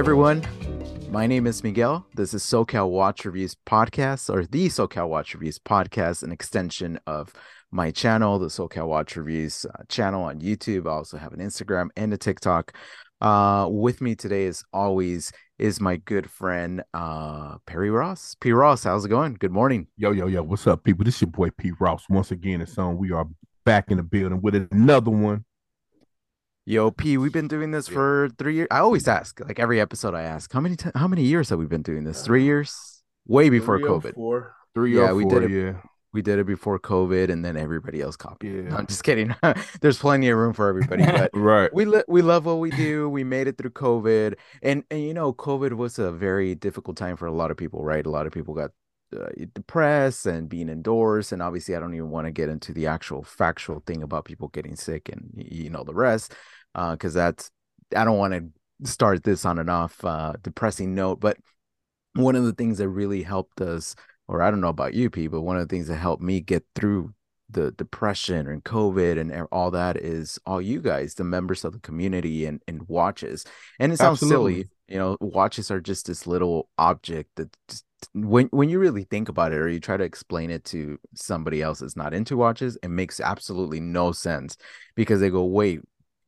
[0.00, 0.42] Everyone,
[1.10, 2.06] my name is Miguel.
[2.14, 7.34] This is SoCal Watch Reviews podcast, or the SoCal Watch Reviews podcast, an extension of
[7.72, 10.86] my channel, the SoCal Watch Reviews uh, channel on YouTube.
[10.86, 12.74] I also have an Instagram and a TikTok.
[13.20, 18.34] Uh, with me today, as always, is my good friend uh, Perry Ross.
[18.40, 18.50] P.
[18.52, 19.34] Ross, how's it going?
[19.34, 19.88] Good morning.
[19.98, 21.04] Yo, yo, yo, what's up, people?
[21.04, 21.72] This is your boy P.
[21.78, 22.04] Ross.
[22.08, 22.96] Once again, it's on.
[22.96, 23.26] We are
[23.66, 25.44] back in the building with another one.
[26.64, 27.94] Yo, P, we've been doing this Yeah.
[27.94, 28.68] for three years.
[28.70, 31.58] I always ask, like every episode, I ask, how many ti- how many years have
[31.58, 32.24] we been doing this?
[32.24, 34.14] Three years, way before COVID.
[34.14, 34.54] Four.
[34.74, 35.72] Three Yeah, or we four, did Yeah.
[36.12, 38.64] We did it before COVID, and then everybody else copied.
[38.64, 39.34] No, I'm just kidding.
[39.80, 41.72] There's plenty of room for everybody, but Right.
[41.72, 43.08] we li- we love what we do.
[43.08, 47.16] We made it through COVID, and and you know, COVID was a very difficult time
[47.16, 48.04] for a lot of people, right?
[48.04, 48.70] A lot of people got
[49.16, 52.86] uh, depressed and being indoors, and obviously, I don't even want to get into the
[52.88, 56.34] actual factual thing about people getting sick and you know the rest,
[56.74, 57.50] because that's
[57.96, 61.36] I don't want to start this on an off uh, depressing note, but
[62.14, 63.94] one of the things that really helped us,
[64.30, 66.40] or I don't know about you, P, but one of the things that helped me
[66.40, 67.12] get through
[67.50, 71.80] the depression and COVID and all that is all you guys, the members of the
[71.80, 73.44] community and, and watches.
[73.80, 78.46] And it sounds silly, you know, watches are just this little object that just, when
[78.46, 81.80] when you really think about it or you try to explain it to somebody else
[81.80, 84.56] that's not into watches, it makes absolutely no sense
[84.94, 85.80] because they go, wait,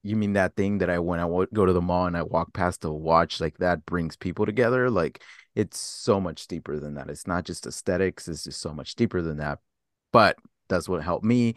[0.03, 2.53] you mean that thing that I when I go to the mall and I walk
[2.53, 4.91] past a watch like that brings people together?
[4.91, 5.23] Like
[5.55, 7.11] it's so much deeper than that.
[7.11, 9.59] It's not just aesthetics, it's just so much deeper than that.
[10.13, 10.37] But
[10.69, 11.55] that's what helped me.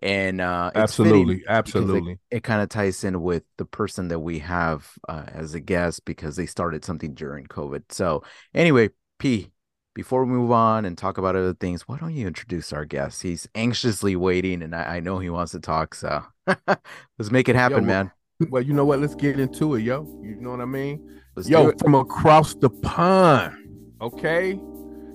[0.00, 1.36] And uh fitting Absolutely.
[1.36, 2.18] it, Absolutely.
[2.30, 6.04] it kind of ties in with the person that we have uh, as a guest
[6.04, 7.82] because they started something during COVID.
[7.90, 8.22] So
[8.54, 9.50] anyway, P,
[9.94, 13.22] before we move on and talk about other things, why don't you introduce our guest?
[13.22, 17.56] He's anxiously waiting and I, I know he wants to talk, so let's make it
[17.56, 18.12] happen, well, man.
[18.50, 19.00] Well, you know what?
[19.00, 20.04] Let's get into it, yo.
[20.22, 21.20] You know what I mean?
[21.34, 23.54] Let's Yo, from across the pond.
[24.00, 24.60] Okay.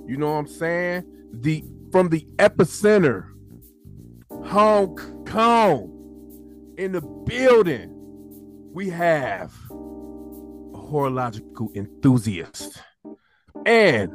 [0.05, 1.05] You know what I'm saying?
[1.31, 3.29] The from the epicenter,
[4.45, 4.95] Hong
[5.25, 5.89] Kong,
[6.77, 7.89] in the building,
[8.73, 12.81] we have a horological enthusiast.
[13.65, 14.11] And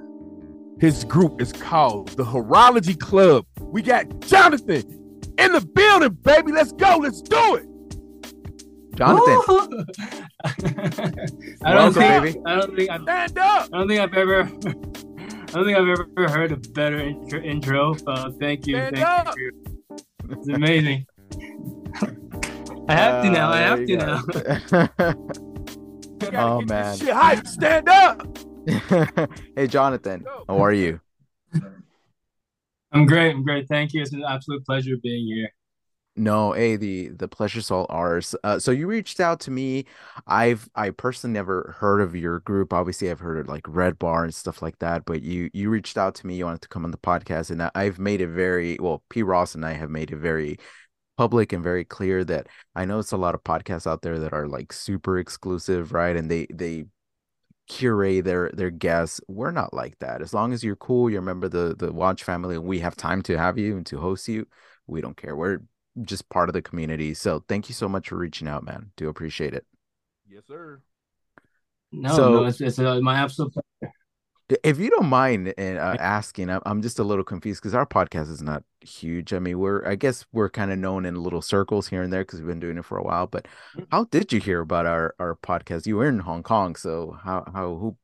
[0.80, 3.46] his group is called the Horology Club.
[3.60, 4.82] We got Jonathan
[5.38, 6.52] in the building, baby.
[6.52, 6.98] Let's go.
[6.98, 7.67] Let's do it.
[8.98, 9.38] Jonathan.
[10.44, 12.38] I don't Welcome, think, baby.
[12.46, 13.68] I don't think I've, Stand up.
[13.72, 17.40] I don't think I've ever I don't think I've ever heard a better intro.
[17.40, 17.96] intro.
[18.08, 19.36] Uh, thank you, Stand thank up.
[19.38, 19.52] you.
[20.30, 21.06] It's amazing.
[22.88, 23.50] I have to now.
[23.50, 24.22] I Uh, have to you now.
[24.22, 25.14] go.
[26.20, 26.66] We gotta Oh, man.
[26.66, 27.46] this shit hype.
[27.46, 28.26] Stand up.
[29.56, 31.00] hey, Jonathan, how are you?
[32.90, 33.30] I'm great.
[33.30, 33.68] I'm great.
[33.68, 34.02] Thank you.
[34.02, 35.50] It's an absolute pleasure being here.
[36.18, 38.34] No, hey, the the pleasure's all ours.
[38.42, 39.84] Uh, so you reached out to me.
[40.26, 42.72] I've I personally never heard of your group.
[42.72, 45.04] Obviously, I've heard of like Red Bar and stuff like that.
[45.04, 46.36] But you you reached out to me.
[46.36, 49.02] You wanted to come on the podcast, and I've made it very well.
[49.10, 49.22] P.
[49.22, 50.58] Ross and I have made it very
[51.16, 54.32] public and very clear that I know it's a lot of podcasts out there that
[54.32, 56.16] are like super exclusive, right?
[56.16, 56.86] And they they
[57.68, 59.20] curate their their guests.
[59.28, 60.22] We're not like that.
[60.22, 62.80] As long as you're cool, you're a member of the the Watch family, and we
[62.80, 64.46] have time to have you and to host you,
[64.86, 65.36] we don't care.
[65.36, 65.60] We're
[66.02, 67.14] just part of the community.
[67.14, 68.90] So thank you so much for reaching out, man.
[68.96, 69.66] Do appreciate it.
[70.28, 70.80] Yes, sir.
[71.92, 73.92] No, So- no, it's, it's uh, my absolute pleasure.
[74.64, 77.84] If you don't mind uh, uh, asking, I'm I'm just a little confused because our
[77.84, 79.34] podcast is not huge.
[79.34, 82.22] I mean, we're I guess we're kind of known in little circles here and there
[82.22, 83.26] because we've been doing it for a while.
[83.26, 83.46] But
[83.90, 85.84] how did you hear about our our podcast?
[85.86, 87.98] You were in Hong Kong, so how how who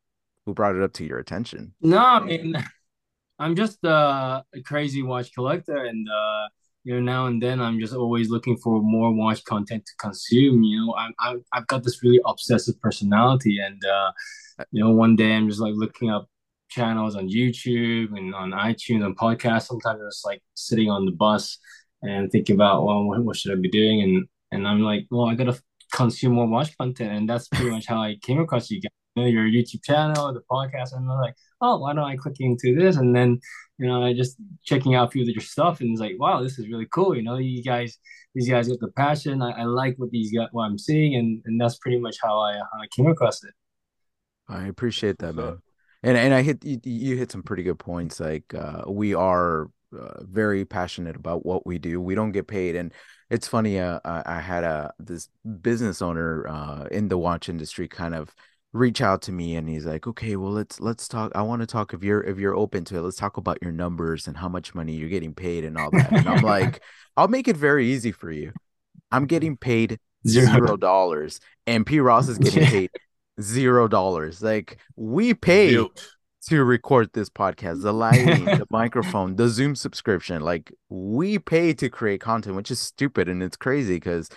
[0.44, 1.72] who brought it up to your attention?
[1.80, 2.54] No, I mean,
[3.38, 6.48] I'm just uh, a crazy watch collector, and uh,
[6.84, 10.62] you know, now and then I'm just always looking for more watch content to consume.
[10.62, 14.12] You know, I'm, I'm I've got this really obsessive personality, and uh,
[14.70, 16.28] you know, one day I'm just like looking up
[16.68, 19.66] channels on YouTube and on iTunes and podcasts.
[19.66, 21.58] Sometimes I'm just like sitting on the bus
[22.02, 24.02] and thinking about, well, what, what should I be doing?
[24.02, 25.58] And and I'm like, well, I gotta
[25.92, 28.90] consume more watch content, and that's pretty much how I came across you guys.
[29.16, 32.36] You know, your YouTube channel, the podcast, and I'm like, oh, why don't I click
[32.40, 32.96] into this?
[32.96, 33.40] And then,
[33.78, 36.42] you know, I just checking out a few of your stuff, and it's like, wow,
[36.42, 37.16] this is really cool.
[37.16, 37.98] You know, you guys,
[38.34, 39.42] these guys got the passion.
[39.42, 42.38] I, I like what these got, what I'm seeing, and and that's pretty much how
[42.38, 43.54] I how I came across it.
[44.48, 45.58] I appreciate that, What's man.
[46.02, 48.20] And and I hit you, you hit some pretty good points.
[48.20, 49.68] Like uh, we are
[49.98, 52.00] uh, very passionate about what we do.
[52.00, 52.92] We don't get paid, and
[53.30, 53.78] it's funny.
[53.78, 55.28] Uh, I had a this
[55.62, 58.34] business owner uh, in the watch industry kind of
[58.74, 61.32] reach out to me, and he's like, "Okay, well let's let's talk.
[61.34, 63.00] I want to talk if you're if you're open to it.
[63.00, 66.12] Let's talk about your numbers and how much money you're getting paid and all that."
[66.12, 66.82] And I'm like,
[67.16, 68.52] "I'll make it very easy for you.
[69.10, 69.28] I'm mm-hmm.
[69.28, 72.90] getting paid zero dollars, and P Ross is getting paid
[73.40, 74.42] zero dollars.
[74.42, 75.86] Like we pay."
[76.50, 81.88] To record this podcast the lighting the microphone the zoom subscription like we pay to
[81.88, 84.28] create content which is stupid and it's crazy because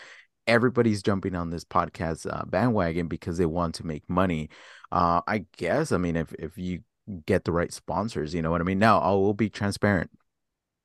[0.48, 4.50] everybody's jumping on this podcast uh, bandwagon because they want to make money
[4.92, 6.80] uh i guess i mean if if you
[7.26, 10.10] get the right sponsors you know what i mean now i will be transparent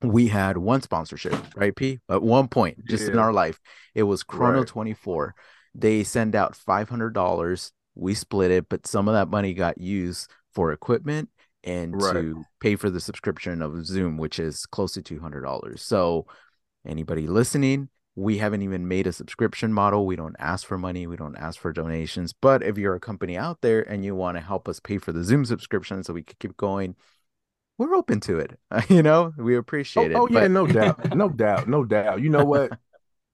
[0.03, 3.13] we had one sponsorship right p at one point just yeah.
[3.13, 3.61] in our life
[3.95, 4.69] it was chrono right.
[4.69, 5.35] 24
[5.75, 10.73] they send out $500 we split it but some of that money got used for
[10.73, 11.29] equipment
[11.65, 12.13] and right.
[12.13, 15.83] to pay for the subscription of Zoom, which is close to two hundred dollars.
[15.83, 16.27] So,
[16.87, 20.05] anybody listening, we haven't even made a subscription model.
[20.07, 21.07] We don't ask for money.
[21.07, 22.33] We don't ask for donations.
[22.33, 25.13] But if you're a company out there and you want to help us pay for
[25.13, 26.95] the Zoom subscription so we can keep going,
[27.79, 28.59] we're open to it.
[28.89, 30.31] you know, we oh, appreciate oh, it.
[30.31, 31.15] Oh, yeah, no doubt.
[31.17, 31.69] No doubt.
[31.69, 32.21] No doubt.
[32.21, 32.73] You know what?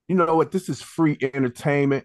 [0.07, 0.51] You know what?
[0.51, 2.03] This is free entertainment.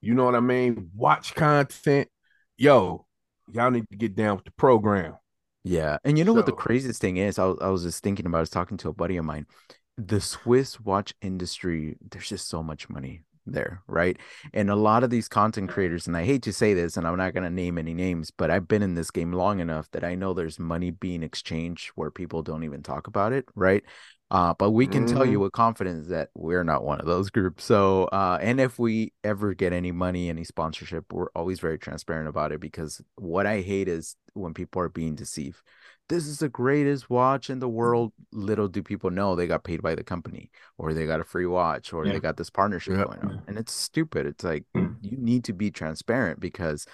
[0.00, 0.88] You know what I mean?
[0.96, 2.08] Watch content.
[2.56, 3.04] Yo,
[3.52, 5.18] y'all need to get down with the program.
[5.62, 5.98] Yeah.
[6.04, 7.38] And you know so, what the craziest thing is?
[7.38, 9.44] I was, I was just thinking about, I was talking to a buddy of mine.
[9.96, 14.16] The Swiss watch industry, there's just so much money there, right?
[14.52, 17.16] And a lot of these content creators, and I hate to say this, and I'm
[17.16, 20.04] not going to name any names, but I've been in this game long enough that
[20.04, 23.84] I know there's money being exchanged where people don't even talk about it, right?
[24.30, 25.14] Uh, but we can mm-hmm.
[25.14, 25.42] tell you mm-hmm.
[25.42, 27.64] with confidence that we're not one of those groups.
[27.64, 32.28] So, uh, and if we ever get any money, any sponsorship, we're always very transparent
[32.28, 35.58] about it because what I hate is when people are being deceived.
[36.08, 38.12] This is the greatest watch in the world.
[38.32, 41.46] Little do people know they got paid by the company, or they got a free
[41.46, 42.12] watch, or yeah.
[42.12, 43.04] they got this partnership yeah.
[43.04, 43.42] going on.
[43.48, 44.26] And it's stupid.
[44.26, 44.96] It's like mm.
[45.00, 46.86] you need to be transparent because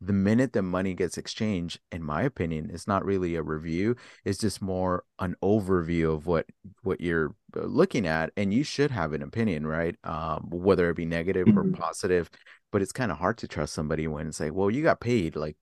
[0.00, 3.96] the minute the money gets exchanged, in my opinion, it's not really a review.
[4.24, 6.46] It's just more an overview of what
[6.82, 9.96] what you're uh, looking at, and you should have an opinion, right?
[10.04, 11.58] Um, whether it be negative mm-hmm.
[11.58, 12.30] or positive.
[12.72, 15.36] But it's kind of hard to trust somebody when it's like, well, you got paid.
[15.36, 15.56] Like,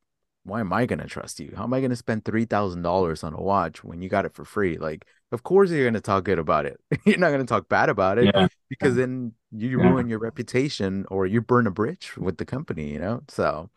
[0.44, 1.52] why am I gonna trust you?
[1.56, 4.34] How am I gonna spend three thousand dollars on a watch when you got it
[4.34, 4.76] for free?
[4.78, 6.80] Like, of course you're gonna talk good about it.
[7.04, 8.48] you're not gonna talk bad about it yeah.
[8.68, 9.88] because then you yeah.
[9.88, 12.90] ruin your reputation or you burn a bridge with the company.
[12.90, 13.70] You know, so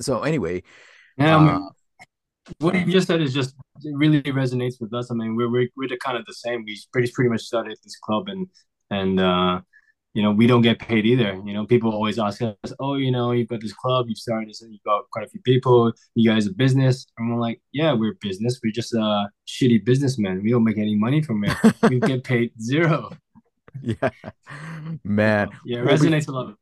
[0.00, 0.62] so anyway,
[1.18, 2.04] um, uh,
[2.58, 5.10] what you just said is just it really resonates with us.
[5.10, 6.64] I mean, we're we're, we're the kind of the same.
[6.64, 8.48] We pretty pretty much started this club, and
[8.90, 9.60] and uh,
[10.14, 11.40] you know we don't get paid either.
[11.44, 14.48] You know, people always ask us, "Oh, you know, you've got this club, you've started
[14.48, 15.92] this, and you've got quite a few people.
[16.14, 18.60] You guys a business?" And we're like, "Yeah, we're business.
[18.62, 20.42] We're just a shitty businessman.
[20.42, 21.56] We don't make any money from it.
[21.88, 23.10] we get paid zero.
[23.82, 24.10] Yeah,
[25.04, 25.50] man.
[25.64, 26.54] Yeah, it resonates a lot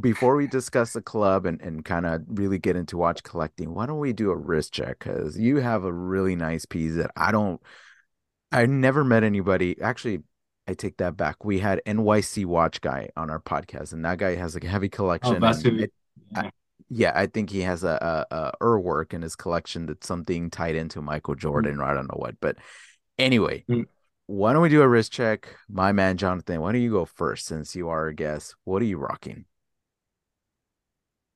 [0.00, 3.86] before we discuss the club and, and kind of really get into watch collecting, why
[3.86, 4.98] don't we do a wrist check?
[5.00, 7.60] Because you have a really nice piece that I don't,
[8.52, 9.80] I never met anybody.
[9.80, 10.20] Actually,
[10.68, 11.46] I take that back.
[11.46, 14.90] We had NYC Watch Guy on our podcast, and that guy has like a heavy
[14.90, 15.42] collection.
[15.42, 15.92] Oh, it,
[16.30, 16.40] yeah.
[16.42, 16.50] I,
[16.90, 20.76] yeah, I think he has a, a, a Urwerk in his collection that's something tied
[20.76, 21.40] into Michael hmm.
[21.40, 21.80] Jordan, mm.
[21.80, 22.34] or I don't know what.
[22.40, 22.56] But
[23.18, 23.86] anyway, mm.
[24.26, 25.56] why don't we do a wrist check?
[25.70, 28.54] My man, Jonathan, why don't you go first since you are a guest?
[28.64, 29.46] What are you rocking?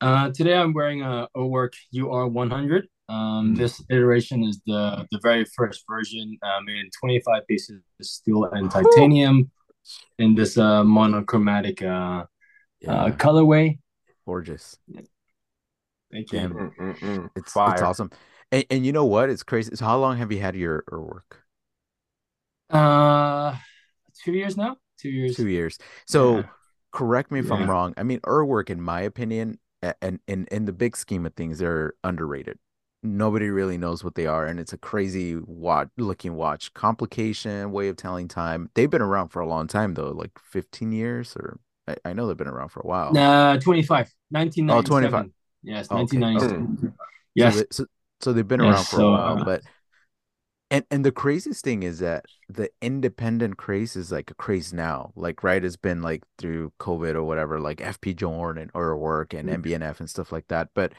[0.02, 2.82] Uh, today I'm wearing a Urwerk UR100.
[3.12, 3.58] Um, mm.
[3.58, 8.44] This iteration is the the very first version, uh, made in 25 pieces of steel
[8.44, 9.50] and titanium,
[10.18, 12.24] in this uh, monochromatic uh, uh
[12.80, 12.92] yeah.
[12.92, 13.78] uh, colorway.
[14.24, 14.78] Gorgeous.
[16.10, 16.40] Thank you.
[16.40, 17.30] Mm, mm, mm.
[17.36, 17.72] It's Fire.
[17.72, 18.10] it's awesome.
[18.50, 19.30] And, and you know what?
[19.30, 19.74] It's crazy.
[19.76, 21.42] So how long have you had your, your work?
[22.68, 23.56] Uh,
[24.22, 24.76] two years now.
[24.98, 25.36] Two years.
[25.36, 25.78] Two years.
[26.06, 26.38] So.
[26.38, 26.42] Yeah
[26.92, 27.54] correct me if yeah.
[27.54, 27.94] I'm wrong.
[27.96, 29.58] I mean, Urwerk, in my opinion,
[30.00, 32.58] and in in the big scheme of things, they're underrated.
[33.04, 36.72] Nobody really knows what they are, and it's a crazy watch looking watch.
[36.74, 38.70] Complication, way of telling time.
[38.74, 42.28] They've been around for a long time though, like 15 years, or I, I know
[42.28, 43.16] they've been around for a while.
[43.16, 44.70] Uh 25, 1997.
[44.70, 45.30] Oh, 25.
[45.64, 46.78] Yes, 1997.
[46.88, 46.94] Okay.
[47.34, 47.56] Yes.
[47.56, 47.86] So, so,
[48.20, 49.62] so, they've been around yes, for so, a while, uh, but
[50.72, 55.12] and and the craziest thing is that the independent craze is like a craze now
[55.14, 59.50] like right has been like through covid or whatever like FP Journe or work and
[59.50, 60.02] MB&F mm-hmm.
[60.02, 60.94] and stuff like that but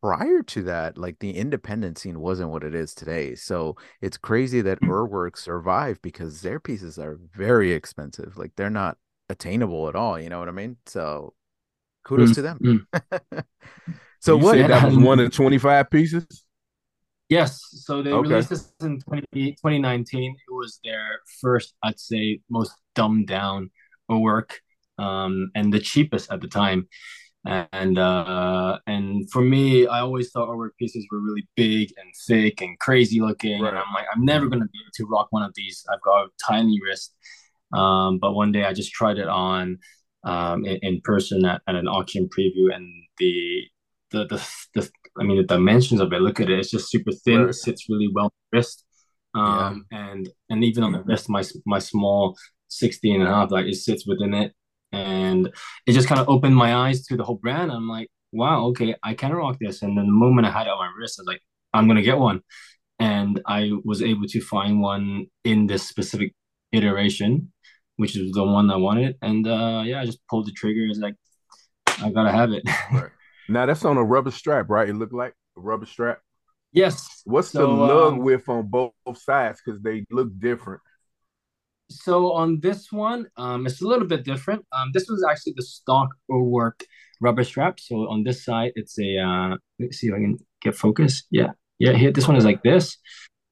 [0.00, 4.60] prior to that like the independent scene wasn't what it is today so it's crazy
[4.60, 4.88] that mm.
[4.88, 8.96] Urwerk survived because their pieces are very expensive like they're not
[9.28, 11.34] attainable at all you know what i mean so
[12.04, 12.34] kudos mm-hmm.
[12.34, 12.86] to them
[13.34, 13.44] mm.
[14.20, 16.44] so you what that was one of 25 pieces
[17.28, 18.28] Yes, so they okay.
[18.28, 20.32] released this in 20, 2019.
[20.32, 23.70] It was their first, I'd say, most dumbed down
[24.08, 24.60] work,
[24.98, 26.88] um, and the cheapest at the time.
[27.44, 32.60] And uh, and for me, I always thought our pieces were really big and thick
[32.60, 33.60] and crazy looking.
[33.60, 33.68] Right.
[33.68, 35.84] And I'm like, I'm never gonna be able to rock one of these.
[35.92, 37.14] I've got a tiny wrist.
[37.72, 39.78] Um, but one day I just tried it on
[40.24, 43.62] um, in, in person at, at an auction preview, and the
[44.10, 46.20] the the, the I mean the dimensions of it.
[46.20, 47.40] Look at it; it's just super thin.
[47.40, 47.50] Right.
[47.50, 48.84] It sits really well on the wrist,
[49.34, 50.10] um, yeah.
[50.10, 52.36] and and even on the wrist, my my small
[52.68, 54.52] 16 and a half, like it sits within it,
[54.92, 55.48] and
[55.86, 57.70] it just kind of opened my eyes to the whole brand.
[57.72, 59.82] I'm like, wow, okay, I can rock this.
[59.82, 62.02] And then the moment I had it on my wrist, I was like, I'm gonna
[62.02, 62.42] get one,
[62.98, 66.34] and I was able to find one in this specific
[66.72, 67.52] iteration,
[67.96, 70.86] which is the one I wanted, and uh, yeah, I just pulled the trigger.
[70.86, 71.14] It's like,
[72.02, 72.62] I gotta have it.
[72.92, 73.10] right.
[73.48, 74.88] Now that's on a rubber strap, right?
[74.88, 76.20] It looked like a rubber strap.
[76.72, 77.22] Yes.
[77.24, 79.60] What's so, the lug um, width on both sides?
[79.64, 80.80] Because they look different.
[81.90, 84.64] So on this one, um, it's a little bit different.
[84.72, 86.82] Um, this was actually the stock Urwerk
[87.20, 87.80] rubber strap.
[87.80, 91.24] So on this side, it's a uh, let's see if I can get focus.
[91.30, 91.92] Yeah, yeah.
[91.94, 92.98] Here, this one is like this.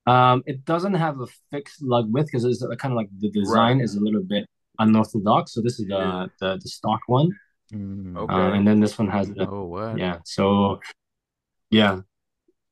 [0.06, 3.78] Um, it doesn't have a fixed lug width because it's kind of like the design
[3.78, 3.84] right.
[3.84, 4.46] is a little bit
[4.78, 5.54] unorthodox.
[5.54, 7.30] So this is the the, the stock one.
[7.72, 8.34] Mm, okay.
[8.34, 9.98] Uh, and then this one has the, oh what?
[9.98, 10.18] Yeah.
[10.24, 10.80] So
[11.70, 12.00] yeah.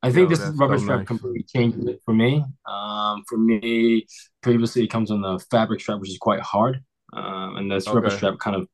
[0.01, 1.07] I think Yo, this rubber so strap nice.
[1.07, 2.43] completely changes it for me.
[2.67, 4.05] Um, for me,
[4.43, 6.83] previously it comes on the fabric strap, which is quite hard.
[7.13, 7.95] Um, and this okay.
[7.95, 8.67] rubber strap kind of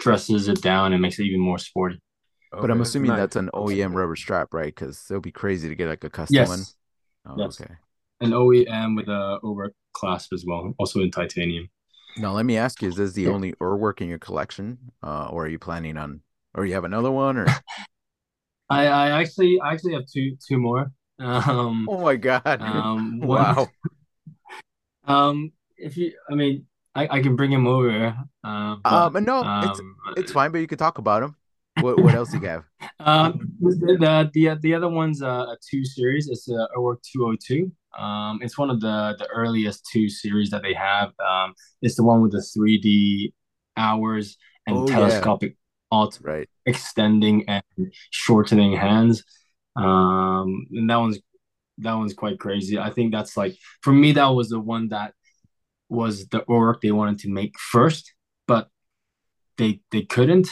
[0.00, 2.00] dresses it down and makes it even more sporty.
[2.52, 2.60] Okay.
[2.60, 3.18] But I'm assuming nice.
[3.18, 4.74] that's an OEM rubber strap, right?
[4.74, 6.48] Because it would be crazy to get like a custom yes.
[6.48, 6.64] one.
[7.26, 7.60] Oh, yes.
[7.60, 7.74] Okay.
[8.20, 11.68] An OEM with a over clasp as well, also in titanium.
[12.16, 15.44] Now, let me ask you: Is this the only Urwerk in your collection, uh, or
[15.44, 16.20] are you planning on,
[16.54, 17.46] or you have another one, or?
[18.70, 20.92] I, I actually I actually have two two more.
[21.20, 22.62] Um, oh my god!
[22.62, 23.68] Um, wow.
[25.04, 26.64] um, if you, I mean,
[26.94, 28.16] I, I can bring him over.
[28.42, 29.80] Uh, but, um, no, um, it's
[30.20, 31.36] it's fine, but you can talk about him.
[31.80, 32.64] What what else you have?
[33.00, 36.28] Um, the the the other one's a, a two series.
[36.28, 37.72] It's a Urwerk two hundred oh two.
[37.98, 41.12] Um, it's one of the the earliest two series that they have.
[41.18, 43.34] Um, it's the one with the three D
[43.76, 45.96] hours and oh, telescopic yeah.
[45.96, 47.62] alt right extending and
[48.10, 49.24] shortening hands.
[49.76, 51.18] Um, and that one's
[51.78, 52.78] that one's quite crazy.
[52.78, 55.14] I think that's like for me that was the one that
[55.88, 58.14] was the work they wanted to make first,
[58.46, 58.68] but
[59.58, 60.48] they they couldn't.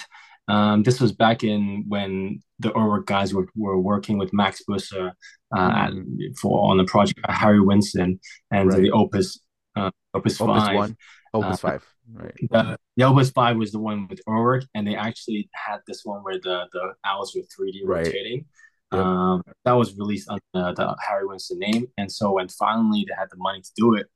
[0.49, 5.12] Um, this was back in when the Urwerk guys were, were working with Max Busser
[5.55, 5.93] uh, at,
[6.40, 8.19] for on the project Harry Winston
[8.50, 8.81] and right.
[8.81, 9.40] the Opus
[9.76, 10.75] uh, Opus, Opus five.
[10.75, 10.97] One.
[11.35, 11.87] Opus uh, five.
[12.11, 12.35] Right.
[12.50, 16.23] The, the Opus Five was the one with Urwerk, and they actually had this one
[16.23, 18.07] where the the owls were three D right.
[18.07, 18.47] rotating.
[18.93, 19.02] Yep.
[19.02, 23.28] Um, that was released under the Harry Winston name, and so when finally they had
[23.31, 24.07] the money to do it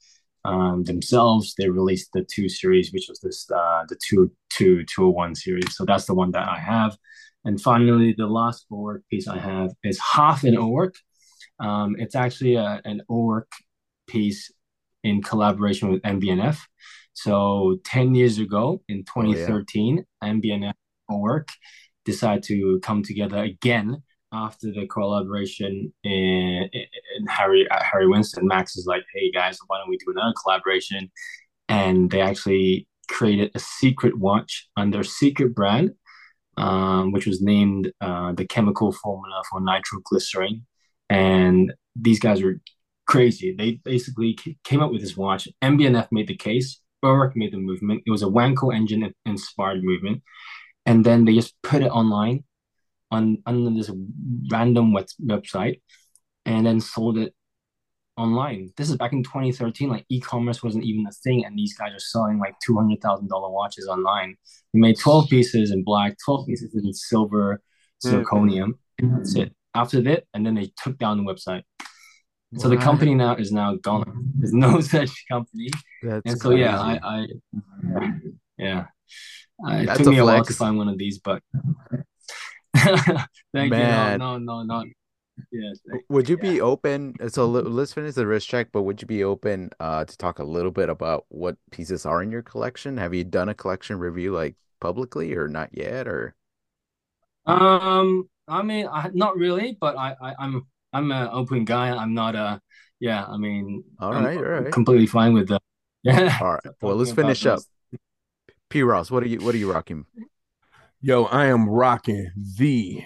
[0.45, 5.03] um, themselves, they released the two series, which was this uh, the two two two
[5.03, 5.77] hundred oh one series.
[5.77, 6.97] So that's the one that I have.
[7.45, 10.95] And finally, the last Urwerk piece I have is half an Urwerk.
[11.59, 13.51] Um, it's actually a, an Urwerk
[14.07, 14.51] piece
[15.03, 16.67] in collaboration with MB&F.
[17.15, 20.33] So 10 years ago in 2013, oh, yeah.
[20.33, 21.45] MB&F
[22.05, 28.47] decided to come together again after the collaboration in, in Harry uh, Harry Winston.
[28.47, 31.11] Max is like, hey guys, why don't we do another collaboration?
[31.69, 35.93] And they actually created a secret watch under secret brand,
[36.57, 40.67] um, which was named uh, the chemical formula for nitroglycerin.
[41.11, 42.61] And these guys were
[43.07, 43.55] crazy.
[43.57, 45.47] They basically came up with this watch.
[45.63, 46.81] MB&F made the case.
[47.05, 48.03] Urwerk made the movement.
[48.07, 50.23] It was a Wankel engine inspired movement.
[50.87, 52.45] And then they just put it online
[53.11, 53.91] on, on this
[54.51, 55.81] random web, website
[56.47, 57.35] and then sold it
[58.17, 58.71] online.
[58.77, 59.89] This is back in 2013.
[59.89, 63.29] Like e-commerce wasn't even a thing, and these guys are selling like two hundred thousand
[63.29, 64.37] dollar watches online.
[64.73, 67.61] We made 12 pieces in black, 12 pieces in silver,
[68.05, 69.05] zirconium, mm-hmm.
[69.05, 69.55] and that's it.
[69.75, 71.63] After that, and then they took down the website.
[72.59, 74.31] So the company now is now gone.
[74.35, 75.71] There's no such company.
[76.03, 76.61] That's and so crazy.
[76.61, 77.27] yeah, I, I
[78.59, 78.85] yeah,
[79.67, 81.43] uh, it took me a while to find one of these, but
[82.77, 84.13] thank Man.
[84.13, 84.19] you.
[84.19, 84.87] No, no, no, not.
[85.51, 85.79] Yes.
[86.09, 86.51] Would you yeah.
[86.51, 87.15] be open?
[87.29, 90.45] So let's finish the wrist check, but would you be open uh, to talk a
[90.45, 92.97] little bit about what pieces are in your collection?
[92.99, 96.07] Have you done a collection review like publicly or not yet?
[96.07, 96.35] Or
[97.47, 101.91] um, I mean, I, not really, but I, I I'm I'm an open guy.
[101.91, 102.61] I'm not a
[103.01, 103.25] yeah.
[103.25, 105.63] I mean, all right, all right, completely fine with that.
[106.05, 106.37] Yeah.
[106.41, 106.67] All right.
[106.81, 107.61] Well, let's finish up.
[108.69, 108.83] P.
[108.83, 110.05] Ross, what are you what are you rocking?
[111.01, 113.05] Yo, I am rocking the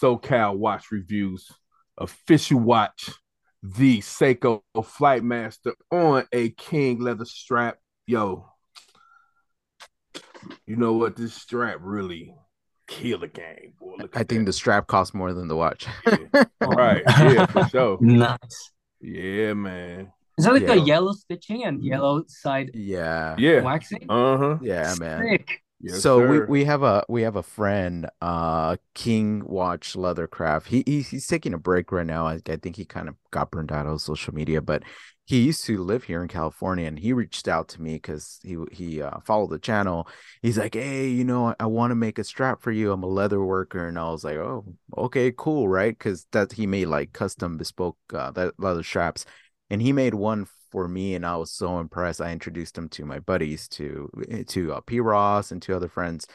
[0.00, 1.50] SoCal Watch Reviews
[1.98, 3.10] official watch
[3.62, 7.78] the Seiko Flightmaster on a King leather strap.
[8.06, 8.46] Yo,
[10.66, 11.16] you know what?
[11.16, 12.34] This strap really
[12.88, 13.74] kill the game.
[13.78, 14.44] Boy, I think that.
[14.46, 15.86] the strap costs more than the watch.
[16.06, 16.44] yeah.
[16.60, 17.02] Right.
[17.06, 17.98] Yeah, for sure.
[18.00, 18.72] Nice.
[19.00, 20.12] Yeah, man.
[20.38, 20.72] Is that like yeah.
[20.72, 22.70] a yellow stitching and yellow side?
[22.72, 23.36] Yeah.
[23.38, 23.60] Yeah.
[23.60, 24.06] Waxing?
[24.08, 24.58] Uh-huh.
[24.62, 25.22] Yeah, man.
[25.30, 25.62] Sick.
[25.82, 30.66] Yes, so we, we have a we have a friend, uh, King Watch Leathercraft.
[30.66, 32.26] He, he he's taking a break right now.
[32.26, 34.82] I, I think he kind of got burned out on social media, but
[35.24, 38.58] he used to live here in California, and he reached out to me because he
[38.70, 40.06] he uh, followed the channel.
[40.42, 42.92] He's like, "Hey, you know, I, I want to make a strap for you.
[42.92, 44.64] I'm a leather worker," and I was like, "Oh,
[44.98, 49.24] okay, cool, right?" Because that he made like custom bespoke uh, that leather straps,
[49.70, 52.20] and he made one for me and I was so impressed.
[52.20, 55.88] I introduced him to my buddies, to eh, to uh, P Ross and two other
[55.88, 56.26] friends,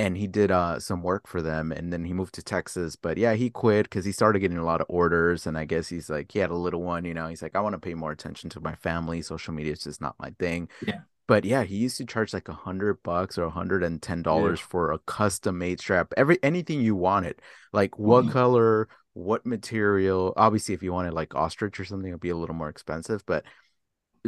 [0.00, 1.72] and he did uh, some work for them.
[1.72, 2.96] And then he moved to Texas.
[2.96, 5.46] But yeah, he quit because he started getting a lot of orders.
[5.46, 7.28] And I guess he's like, he had a little one, you know.
[7.28, 9.20] He's like, I want to pay more attention to my family.
[9.20, 10.68] Social media is just not my thing.
[10.86, 11.00] Yeah.
[11.26, 14.22] But yeah, he used to charge like a hundred bucks or a hundred and ten
[14.22, 14.66] dollars yeah.
[14.68, 16.12] for a custom made strap.
[16.16, 17.40] Every anything you wanted,
[17.72, 18.32] like what mm-hmm.
[18.32, 20.32] color, what material.
[20.36, 23.24] Obviously, if you wanted like ostrich or something, it'd be a little more expensive.
[23.26, 23.44] But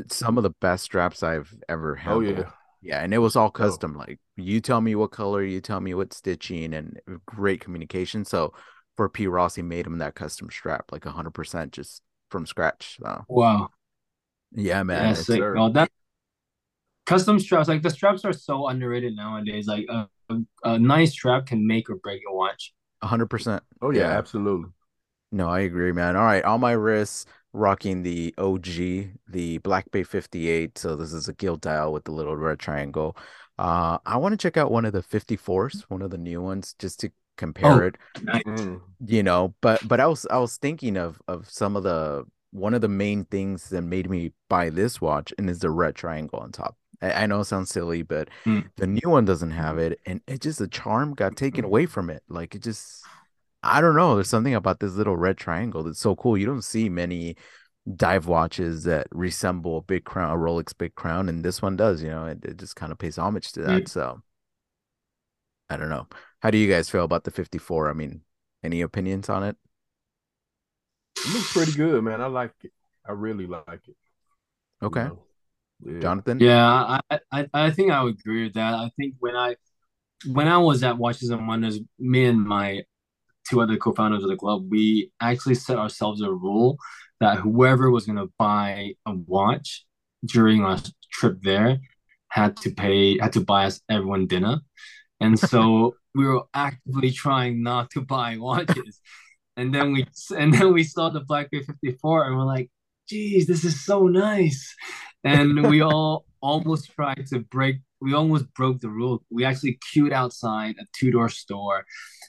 [0.08, 2.12] some of the best straps I've ever had.
[2.12, 2.50] Oh yeah.
[2.84, 3.50] Yeah, and it was all oh.
[3.50, 3.94] custom.
[3.96, 4.00] Oh.
[4.00, 8.24] Like you tell me what color, you tell me what stitching, and great communication.
[8.24, 8.54] So
[8.96, 12.96] for P Rossi made him that custom strap, like hundred percent, just from scratch.
[13.00, 13.24] So.
[13.28, 13.68] Wow.
[14.54, 15.16] Yeah, man.
[15.28, 15.90] Yeah, oh, that
[17.06, 19.66] custom straps, like the straps are so underrated nowadays.
[19.66, 22.74] Like a, a, a nice strap can make or break a watch.
[23.02, 23.62] hundred percent.
[23.80, 24.70] Oh yeah, yeah, absolutely.
[25.30, 26.16] No, I agree, man.
[26.16, 28.64] All right, on my wrists, rocking the OG,
[29.28, 30.78] the Black Bay 58.
[30.78, 33.16] So this is a gilt dial with the little red triangle.
[33.58, 36.74] Uh, I want to check out one of the 54s, one of the new ones,
[36.78, 37.96] just to compare oh, it.
[38.22, 38.78] Nice.
[39.06, 42.74] You know, but but I was I was thinking of of some of the one
[42.74, 46.38] of the main things that made me buy this watch, and is the red triangle
[46.40, 46.76] on top.
[47.00, 48.68] I, I know it sounds silly, but mm.
[48.76, 52.10] the new one doesn't have it, and it just the charm got taken away from
[52.10, 52.22] it.
[52.28, 53.04] Like it just
[53.62, 54.16] I don't know.
[54.16, 56.36] There's something about this little red triangle that's so cool.
[56.36, 57.36] You don't see many
[57.96, 62.02] dive watches that resemble a big crown, a Rolex big crown, and this one does.
[62.02, 63.84] You know, it, it just kind of pays homage to that.
[63.84, 63.88] Mm.
[63.88, 64.22] So
[65.70, 66.06] I don't know.
[66.40, 67.88] How do you guys feel about the 54?
[67.88, 68.22] I mean,
[68.64, 69.56] any opinions on it?
[71.16, 72.20] It looks pretty good, man.
[72.20, 72.72] I like it.
[73.06, 73.96] I really like it.
[74.82, 75.02] Okay.
[75.02, 75.22] You know?
[75.84, 76.00] yeah.
[76.00, 76.40] Jonathan?
[76.40, 78.74] Yeah, I, I I think I would agree with that.
[78.74, 79.56] I think when I
[80.26, 82.82] when I was at Watches and Wonders, me and my
[83.48, 86.76] two other co-founders of the club, we actually set ourselves a rule
[87.20, 89.84] that whoever was going to buy a watch
[90.24, 90.78] during our
[91.12, 91.78] trip there
[92.28, 94.60] had to pay had to buy us everyone dinner.
[95.20, 99.00] And so we were actively trying not to buy watches.
[99.56, 102.70] And then we and then we saw the black bay 54 and we're like
[103.08, 104.74] geez this is so nice.
[105.24, 109.22] And we all almost tried to break we almost broke the rule.
[109.30, 111.84] We actually queued outside a Tudor store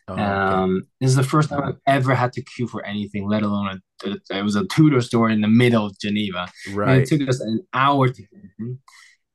[0.07, 0.87] Oh, um.
[0.99, 4.09] This is the first time I've ever had to queue for anything, let alone a,
[4.29, 6.47] it was a Tudor store in the middle of Geneva.
[6.71, 6.93] Right.
[6.93, 8.79] And it took us an hour to get in.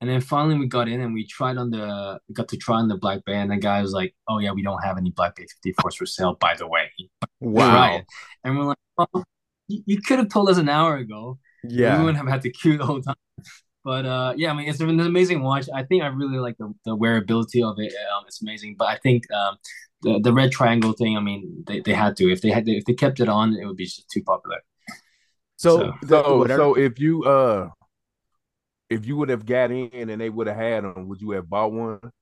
[0.01, 2.89] And then finally we got in and we tried on the got to try on
[2.89, 5.35] the Black Bay and the guy was like, "Oh yeah, we don't have any Black
[5.35, 6.91] Bay 54s for sale, by the way."
[7.41, 8.03] Wow.
[8.45, 9.25] And we're like, "Well,
[9.67, 11.39] you, you could have told us an hour ago.
[11.65, 13.17] Yeah, we wouldn't have had to queue the whole time."
[13.89, 15.67] But uh, yeah, I mean, it's an amazing watch.
[15.75, 17.91] I think I really like the, the wearability of it.
[18.15, 18.77] Um, it's amazing.
[18.79, 19.57] But I think um,
[20.03, 21.17] the, the red triangle thing.
[21.17, 22.31] I mean, they, they had to.
[22.31, 24.59] If they had if they kept it on, it would be just too popular.
[25.57, 27.71] So so, so, so if you uh
[28.91, 31.49] if you would have got in and they would have had them, would you have
[31.49, 32.13] bought one?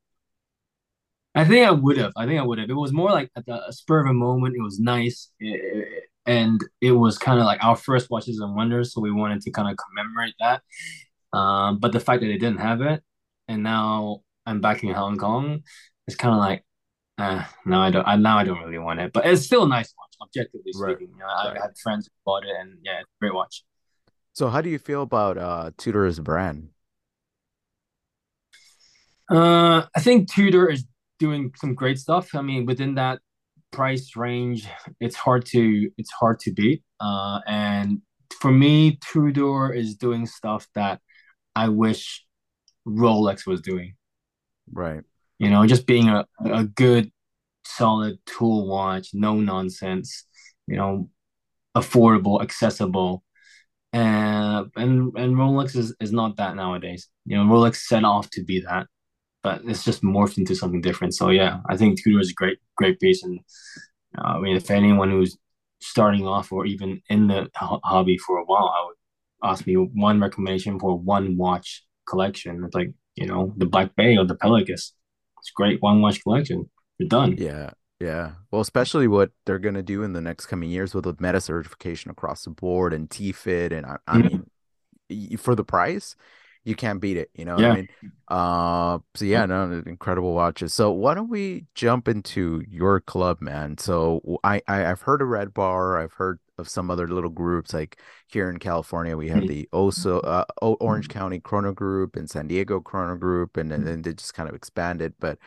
[1.35, 2.13] I think I would have.
[2.17, 2.71] I think I would have.
[2.71, 4.55] It was more like at the spur of a moment.
[4.57, 8.95] It was nice, it, and it was kind of like our first watches and wonders,
[8.95, 10.63] so we wanted to kind of commemorate that.
[11.37, 13.03] Um, but the fact that they didn't have it,
[13.49, 15.63] and now I'm back in Hong Kong,
[16.07, 16.65] it's kind of like
[17.19, 18.07] uh, no, I don't.
[18.07, 20.97] I, now I don't really want it, but it's still a nice watch, objectively right.
[20.97, 21.15] speaking.
[21.15, 21.59] You know, I, right.
[21.59, 23.65] I had friends who bought it, and yeah, it's a great watch.
[24.35, 26.69] So, how do you feel about uh, Tudor as a brand?
[29.31, 30.85] Uh, I think Tudor is
[31.19, 32.35] doing some great stuff.
[32.35, 33.21] I mean, within that
[33.73, 34.69] price range,
[35.01, 36.83] it's hard to it's hard to beat.
[37.01, 38.03] Uh, and
[38.41, 41.01] for me, Tudor is doing stuff that
[41.57, 42.25] I wish
[42.87, 43.95] Rolex was doing.
[44.71, 45.03] Right.
[45.39, 47.11] You know, just being a, a good,
[47.65, 50.25] solid tool watch, no nonsense,
[50.67, 51.09] you know,
[51.75, 53.25] affordable, accessible.
[53.93, 57.09] And and and Rolex is, is not that nowadays.
[57.25, 58.87] You know, Rolex set off to be that,
[59.43, 61.15] but it's just morphed into something different.
[61.15, 63.41] So yeah, I think Tudor is a great great piece, and
[64.19, 65.39] uh, I mean, if anyone who's
[65.81, 68.97] starting off or even in the hobby for a while, I would
[69.43, 72.65] ask me one recommendation for one watch collection.
[72.65, 74.93] It's like, you know, the Black Bay or the Pelagos.
[75.39, 76.71] It's great one watch collection.
[76.99, 77.37] You're done.
[77.39, 77.71] Yeah.
[78.01, 78.33] Yeah.
[78.51, 81.45] Well, especially what they're going to do in the next coming years with the METAS
[81.45, 83.73] certification across the board and T-Fit.
[83.73, 84.43] And I, I mm-hmm.
[85.09, 86.15] mean, for the price,
[86.65, 87.31] you can't beat it.
[87.35, 87.71] You know yeah.
[87.71, 87.89] I mean?
[88.29, 90.75] Uh, so yeah, no, incredible watches.
[90.75, 93.79] So why don't we jump into your club, man?
[93.79, 95.99] So I, I have heard of Red Bar.
[95.99, 99.17] I've heard of some other little groups like here in California.
[99.17, 99.49] We have mm-hmm.
[99.49, 104.03] the Oso uh, Orange County Chrono Group and San Diego Chrono Group, and, and then
[104.03, 105.15] they just kind of expanded.
[105.21, 105.39] But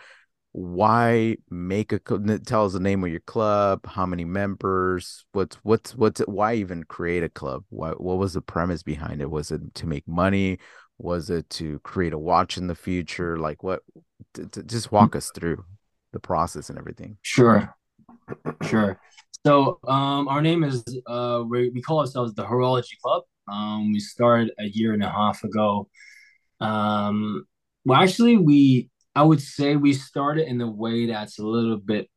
[0.51, 5.93] why make a tell us the name of your club how many members what's what's
[5.95, 9.51] what's it why even create a club what what was the premise behind it was
[9.51, 10.57] it to make money
[10.99, 13.39] was it to create a watch in the future?
[13.39, 13.81] Like what?
[14.33, 15.63] T- t- just walk us through
[16.11, 17.17] the process and everything.
[17.21, 17.73] Sure,
[18.63, 18.99] sure.
[19.45, 23.23] So um, our name is uh, we, we call ourselves the Horology Club.
[23.47, 25.89] Um, we started a year and a half ago.
[26.59, 27.45] Um,
[27.85, 32.09] well, actually, we I would say we started in a way that's a little bit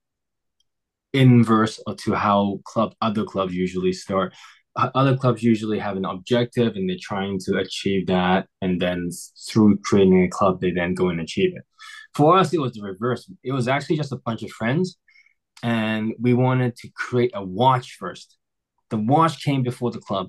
[1.12, 4.32] inverse to how club other clubs usually start
[4.76, 9.10] other clubs usually have an objective and they're trying to achieve that and then
[9.50, 11.64] through creating a club they then go and achieve it
[12.14, 14.96] for us it was the reverse it was actually just a bunch of friends
[15.62, 18.36] and we wanted to create a watch first
[18.90, 20.28] the watch came before the club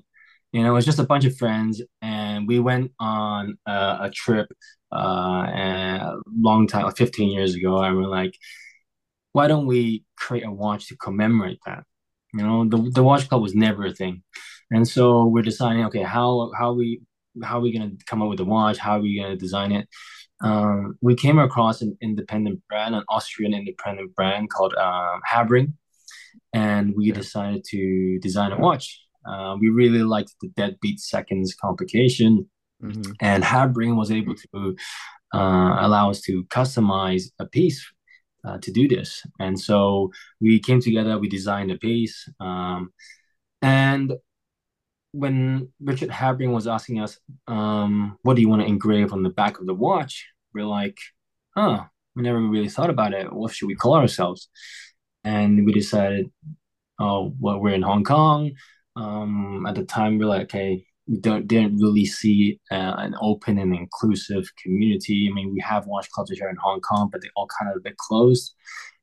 [0.52, 4.10] you know it was just a bunch of friends and we went on a, a
[4.14, 4.48] trip
[4.94, 8.34] uh a long time like 15 years ago and we're like
[9.32, 11.84] why don't we create a watch to commemorate that
[12.34, 14.22] you know, the the watch club was never a thing,
[14.70, 17.00] and so we're deciding, okay, how how we
[17.44, 18.76] how are we gonna come up with the watch?
[18.78, 19.88] How are we gonna design it?
[20.42, 25.74] Um, we came across an independent brand, an Austrian independent brand called uh, Habring,
[26.52, 29.00] and we decided to design a watch.
[29.26, 32.48] Uh, we really liked the deadbeat seconds complication,
[32.82, 33.12] mm-hmm.
[33.20, 34.76] and Habring was able to
[35.32, 37.84] uh, allow us to customize a piece
[38.44, 39.22] uh, to do this.
[39.40, 42.28] And so we came together, we designed a piece.
[42.40, 42.92] Um,
[43.62, 44.12] and
[45.14, 49.30] when Richard Habring was asking us, um, what do you want to engrave on the
[49.30, 50.26] back of the watch?
[50.52, 50.98] We're like,
[51.56, 51.84] huh,
[52.16, 53.32] we never really thought about it.
[53.32, 54.48] What should we call ourselves?
[55.22, 56.32] And we decided,
[56.98, 58.52] oh, well, we're in Hong Kong.
[58.96, 63.58] Um, at the time, we're like, okay, we don't didn't really see uh, an open
[63.58, 65.28] and inclusive community.
[65.30, 67.76] I mean, we have watch clubs here in Hong Kong, but they all kind of
[67.76, 68.52] a bit closed.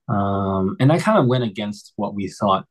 [0.09, 2.65] Um, and that kind of went against what we thought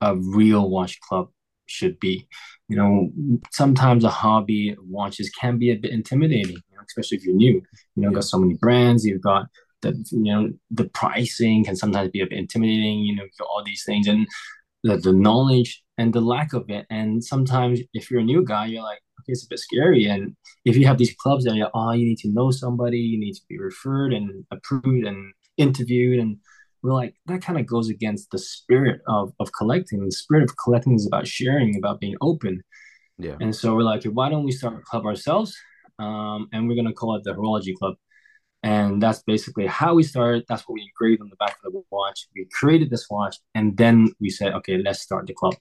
[0.00, 1.28] a real watch club
[1.68, 2.26] should be.
[2.68, 3.10] You know,
[3.50, 7.62] sometimes a hobby watches can be a bit intimidating, you know, especially if you're new.
[7.96, 9.46] You know, got so many brands, you've got
[9.80, 13.00] the you know the pricing can sometimes be a bit intimidating.
[13.00, 14.26] You know, all these things and
[14.84, 16.86] the, the knowledge and the lack of it.
[16.90, 20.06] And sometimes if you're a new guy, you're like, okay, it's a bit scary.
[20.06, 23.18] And if you have these clubs that you're, oh, you need to know somebody, you
[23.18, 26.20] need to be referred and approved and interviewed.
[26.20, 26.38] And
[26.82, 30.04] we're like, that kind of goes against the spirit of, of collecting.
[30.04, 32.62] The spirit of collecting is about sharing, about being open.
[33.18, 33.36] Yeah.
[33.40, 35.56] And so we're like, why don't we start a club ourselves?
[35.98, 37.96] Um, and we're going to call it the Horology Club.
[38.62, 40.44] And that's basically how we started.
[40.48, 42.26] That's what we engraved on the back of the watch.
[42.34, 45.54] We created this watch, and then we said, okay, let's start the club.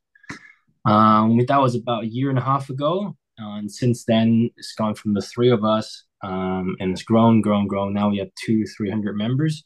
[0.85, 3.15] Um, that was about a year and a half ago.
[3.39, 7.41] Uh, and since then, it's gone from the three of us, um, and it's grown,
[7.41, 7.93] grown, grown.
[7.93, 9.63] Now we have two, 300 members.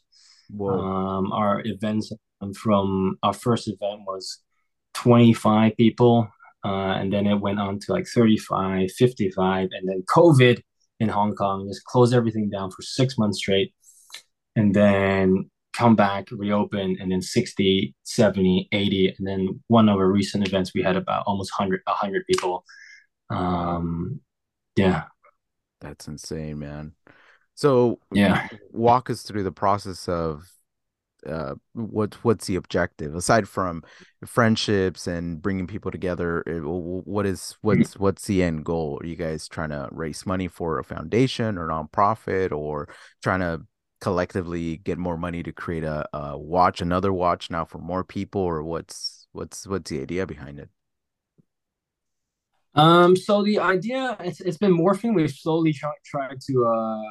[0.80, 2.12] Um, our events
[2.60, 4.38] from our first event was
[4.94, 6.28] 25 people,
[6.64, 10.62] uh, and then it went on to like 35, 55, and then COVID
[11.00, 13.74] in Hong Kong, just closed everything down for six months straight,
[14.56, 19.14] and then come back, reopen, and then 60, 70, 80.
[19.18, 22.64] And then one of our recent events, we had about almost 100, 100 people.
[23.30, 24.20] Um,
[24.76, 25.04] yeah.
[25.80, 26.92] That's insane, man.
[27.62, 30.50] So, yeah, walk us through the process of
[31.24, 33.14] uh, what what's the objective?
[33.14, 33.84] Aside from
[34.26, 38.98] friendships and bringing people together eh, what is what's what's the end goal?
[39.00, 42.88] Are you guys trying to raise money for a foundation or nonprofit or
[43.22, 43.62] trying to
[44.00, 48.40] collectively get more money to create a, a watch another watch now for more people
[48.40, 50.68] or what's what's what's the idea behind it?
[52.74, 55.14] Um so the idea it's, it's been morphing.
[55.14, 57.10] We've slowly tried tried to uh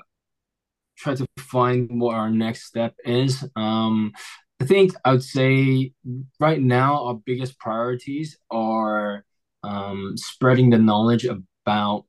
[1.02, 3.44] try to find what our next step is.
[3.56, 4.14] Um,
[4.62, 5.94] I think I would say
[6.40, 9.26] right now our biggest priorities are
[9.64, 12.06] um, spreading the knowledge about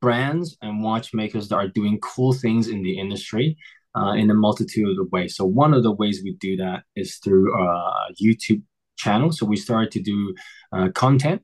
[0.00, 3.56] brands and watchmakers that are doing cool things in the industry
[3.96, 5.34] uh, in a multitude of ways.
[5.34, 8.62] So one of the ways we do that is through uh, YouTube
[8.96, 9.32] channel.
[9.32, 10.34] So we started to do
[10.72, 11.42] uh, content.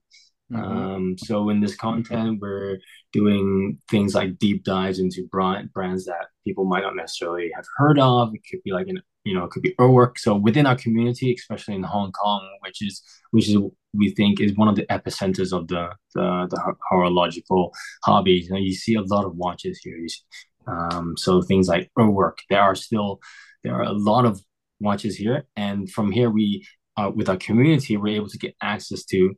[0.53, 0.59] Mhm.
[0.59, 2.79] Um, so in this content, we're
[3.13, 7.99] doing things like deep dives into brand brands that people might not necessarily have heard
[7.99, 8.35] of.
[8.35, 10.19] It could be like an you know, it could be Urwerk.
[10.19, 13.57] So within our community, especially in Hong Kong, which is which is
[13.95, 17.73] we think is one of the epicenters of the the, the horological
[18.05, 18.33] hobby.
[18.33, 19.97] You know, you see a lot of watches here.
[20.09, 20.21] See,
[20.67, 22.39] um, so things like Urwerk.
[22.51, 23.21] There are still
[23.65, 24.41] there are a lot of
[24.81, 29.05] watches here, and from here we uh, with our community, we're able to get access
[29.07, 29.35] to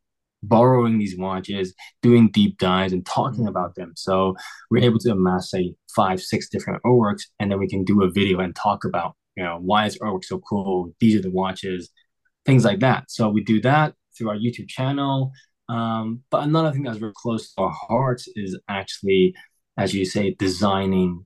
[0.48, 3.92] borrowing these watches, doing deep dives, and talking about them.
[3.96, 4.37] So
[4.70, 8.11] we're able to amass say five, six different Urwerks, and then we can do a
[8.11, 10.94] video and talk about you know why is Urwerk so cool?
[11.00, 11.90] These are the watches,
[12.46, 13.11] things like that.
[13.11, 15.33] So we do that through our YouTube channel.
[15.68, 19.35] Um, but another thing that's very close to our hearts is actually,
[19.78, 21.24] as you say, designing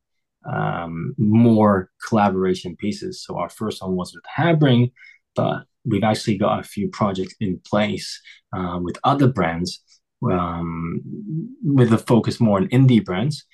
[0.50, 3.24] um, more collaboration pieces.
[3.24, 4.92] So our first one was with Habring,
[5.38, 8.20] but we've actually got a few projects in place
[8.56, 9.80] uh, with other brands
[10.30, 11.00] um,
[11.62, 13.44] with a focus more on indie brands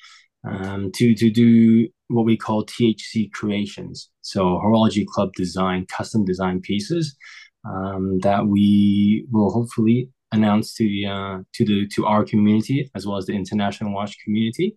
[0.49, 4.11] um, to to do what we call THC creations.
[4.23, 7.17] So horology club design, custom design pieces
[7.65, 13.07] um, that we will hopefully announce to the uh, to the to our community as
[13.07, 14.77] well as the international watch community,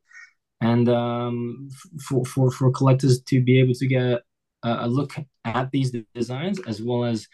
[0.61, 1.69] and um,
[2.07, 4.21] for for for collectors to be able to get a,
[4.63, 5.13] a look
[5.55, 7.27] at these designs as well as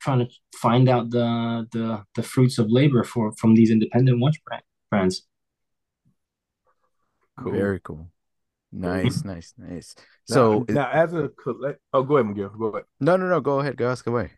[0.00, 4.36] trying to find out the the the fruits of labor for from these independent watch
[4.44, 5.26] brand, brands.
[7.38, 7.52] Cool.
[7.52, 8.10] Very cool.
[8.72, 9.94] Nice, nice, nice.
[10.24, 12.50] So now, now as a collect, oh, go ahead, Miguel.
[12.50, 12.84] Go ahead.
[13.00, 13.40] No, no, no.
[13.40, 13.76] Go ahead.
[13.76, 14.32] Go ask away.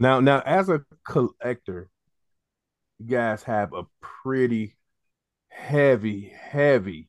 [0.00, 1.90] Now, now, as a collector,
[2.98, 4.76] you guys have a pretty
[5.48, 7.08] heavy, heavy,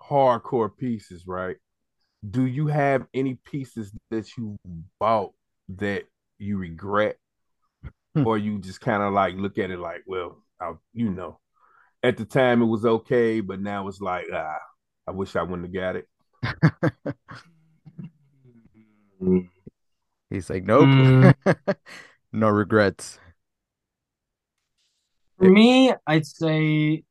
[0.00, 1.56] hardcore pieces, right?
[2.28, 4.56] Do you have any pieces that you
[5.00, 5.32] bought
[5.76, 6.04] that
[6.38, 7.16] you regret,
[8.14, 8.26] hmm.
[8.26, 11.38] or you just kind of like look at it like, well, I, you know,
[12.02, 14.58] at the time it was okay, but now it's like, ah,
[15.06, 16.08] I wish I wouldn't have got it.
[20.30, 21.34] He's like, nope, mm.
[22.32, 23.18] no regrets.
[25.38, 27.04] For me, I'd say,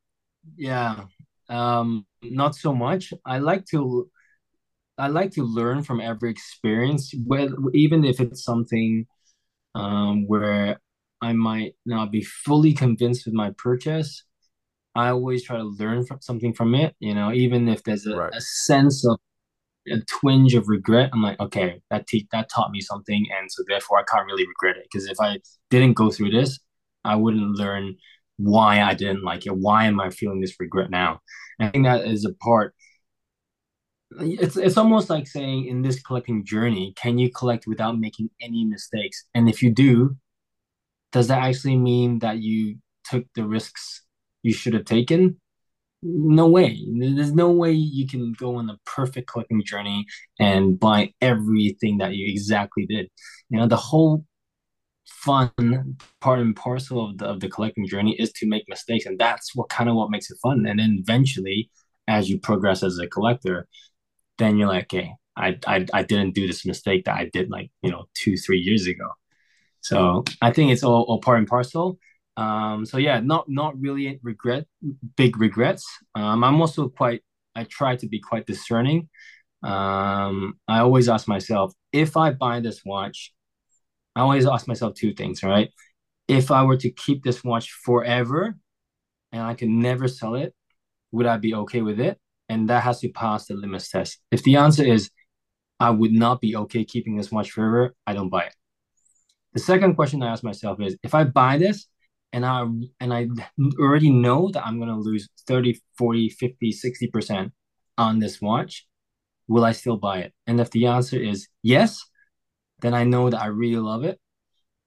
[0.56, 1.04] yeah,
[1.50, 3.13] um, not so much.
[3.26, 4.10] I like to,
[4.97, 9.06] I like to learn from every experience, whether even if it's something
[9.75, 10.80] um, where
[11.21, 14.23] I might not be fully convinced with my purchase.
[14.93, 18.15] I always try to learn from something from it, you know, even if there's a,
[18.15, 18.34] right.
[18.36, 19.17] a sense of
[19.88, 21.10] a twinge of regret.
[21.13, 24.45] I'm like, okay, that te- that taught me something, and so therefore I can't really
[24.45, 24.88] regret it.
[24.91, 26.60] Because if I didn't go through this,
[27.06, 27.95] I wouldn't learn
[28.38, 29.56] why I didn't like it.
[29.56, 31.21] Why am I feeling this regret now?
[31.58, 32.75] And I think that is a part
[34.19, 38.65] it's it's almost like saying in this collecting journey, can you collect without making any
[38.65, 39.26] mistakes?
[39.34, 40.17] And if you do,
[41.12, 44.04] does that actually mean that you took the risks
[44.43, 45.39] you should have taken?
[46.04, 46.84] No way.
[47.00, 50.06] There's no way you can go on a perfect collecting journey
[50.39, 53.10] and buy everything that you exactly did.
[53.50, 54.26] You know, the whole
[55.06, 59.19] fun part and parcel of the of the collecting journey is to make mistakes, and
[59.19, 60.65] that's what kind of what makes it fun.
[60.65, 61.69] And then eventually,
[62.08, 63.67] as you progress as a collector,
[64.41, 67.71] then you're like, okay, I, I, I didn't do this mistake that I did like,
[67.82, 69.10] you know, two, three years ago.
[69.82, 71.97] So I think it's all, all part and parcel.
[72.38, 74.65] Um, so yeah, not, not really regret,
[75.15, 75.86] big regrets.
[76.15, 77.23] Um, I'm also quite,
[77.56, 79.10] I try to be quite discerning.
[79.63, 83.34] Um, I always ask myself, if I buy this watch,
[84.15, 85.69] I always ask myself two things, right?
[86.27, 88.56] If I were to keep this watch forever
[89.32, 90.54] and I could never sell it,
[91.12, 92.19] would I be okay with it?
[92.52, 94.20] And that has to pass the limits test.
[94.30, 95.10] If the answer is
[95.80, 98.56] I would not be okay keeping this watch forever, I don't buy it.
[99.54, 101.88] The second question I ask myself is if I buy this
[102.34, 102.62] and I
[103.00, 103.30] and I
[103.80, 107.52] already know that I'm to lose 30, 40, 50, 60%
[107.98, 108.86] on this watch,
[109.48, 110.34] will I still buy it?
[110.46, 112.04] And if the answer is yes,
[112.82, 114.20] then I know that I really love it.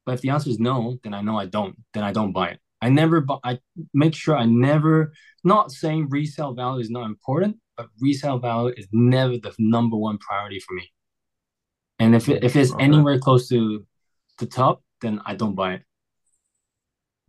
[0.04, 1.76] But if the answer is no, then I know I don't.
[1.94, 2.60] Then I don't buy it.
[2.80, 3.58] I never buy, I
[3.92, 8.86] make sure I never not saying resale value is not important, but resale value is
[8.92, 10.92] never the number one priority for me.
[11.98, 12.84] And if it, if it's okay.
[12.84, 13.86] anywhere close to
[14.38, 15.82] the top, then I don't buy it.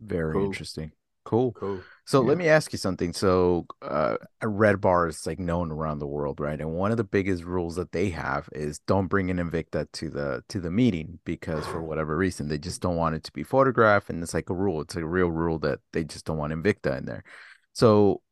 [0.00, 0.44] Very cool.
[0.44, 0.92] interesting.
[1.26, 1.52] Cool.
[1.52, 1.82] Cool.
[2.04, 2.28] So yeah.
[2.28, 3.12] let me ask you something.
[3.12, 6.60] So uh, Red Bar is like known around the world, right?
[6.60, 10.08] And one of the biggest rules that they have is don't bring an Invicta to
[10.08, 13.42] the to the meeting because for whatever reason they just don't want it to be
[13.42, 14.80] photographed, and it's like a rule.
[14.80, 17.24] It's like a real rule that they just don't want Invicta in there.
[17.72, 18.22] So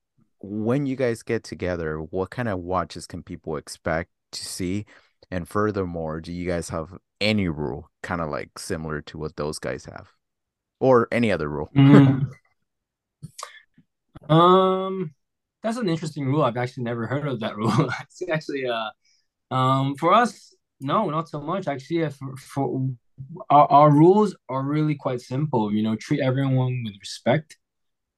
[0.40, 4.86] when you guys get together, what kind of watches can people expect to see?
[5.30, 9.58] And furthermore, do you guys have any rule kind of like similar to what those
[9.58, 10.12] guys have,
[10.78, 11.70] or any other rule.
[11.74, 12.30] Mm.
[14.28, 15.14] um,
[15.62, 16.42] that's an interesting rule.
[16.42, 17.90] I've actually never heard of that rule.
[18.02, 18.90] it's actually uh,
[19.54, 21.68] um, for us, no, not so much.
[21.68, 22.88] Actually, for, for
[23.50, 25.72] our, our rules are really quite simple.
[25.72, 27.56] You know, treat everyone with respect.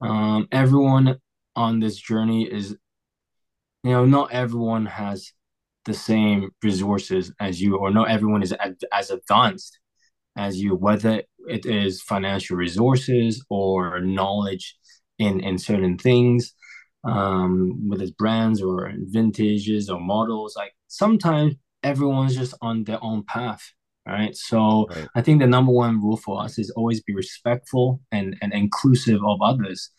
[0.00, 1.18] Um, everyone
[1.54, 2.76] on this journey is,
[3.82, 5.32] you know, not everyone has
[5.84, 9.78] the same resources as you, or not everyone is as, as advanced
[10.36, 14.76] as you, whether it is financial resources or knowledge
[15.18, 16.52] in in certain things,
[17.05, 20.55] um, whether it's brands or vintages or models.
[20.57, 23.72] Like sometimes everyone's just on their own path
[24.07, 25.09] right so right.
[25.14, 29.20] i think the number one rule for us is always be respectful and, and inclusive
[29.24, 29.90] of others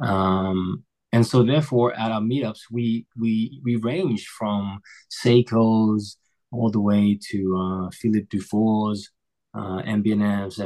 [0.00, 4.78] um, and so therefore at our meetups we we we range from
[5.10, 6.16] seikos
[6.52, 9.10] all the way to uh, philippe dufour's
[9.56, 10.58] uh, MB&Fs,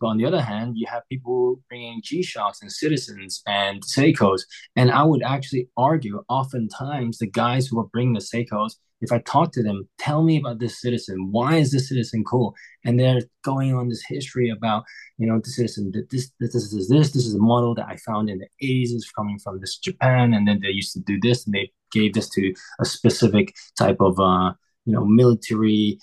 [0.00, 4.42] But on the other hand, you have people bringing G-Shocks and Citizens and Seikos.
[4.74, 9.18] And I would actually argue oftentimes the guys who are bringing the Seikos, if I
[9.18, 11.28] talk to them, tell me about this citizen.
[11.30, 12.54] Why is this citizen cool?
[12.84, 14.84] And they're going on this history about,
[15.18, 17.96] you know, the citizen, this, this, this, this, this, this is a model that I
[17.98, 18.94] found in the 80s.
[18.94, 20.32] It's coming from this Japan.
[20.34, 23.98] And then they used to do this and they gave this to a specific type
[24.00, 24.54] of, uh,
[24.86, 25.98] you know, military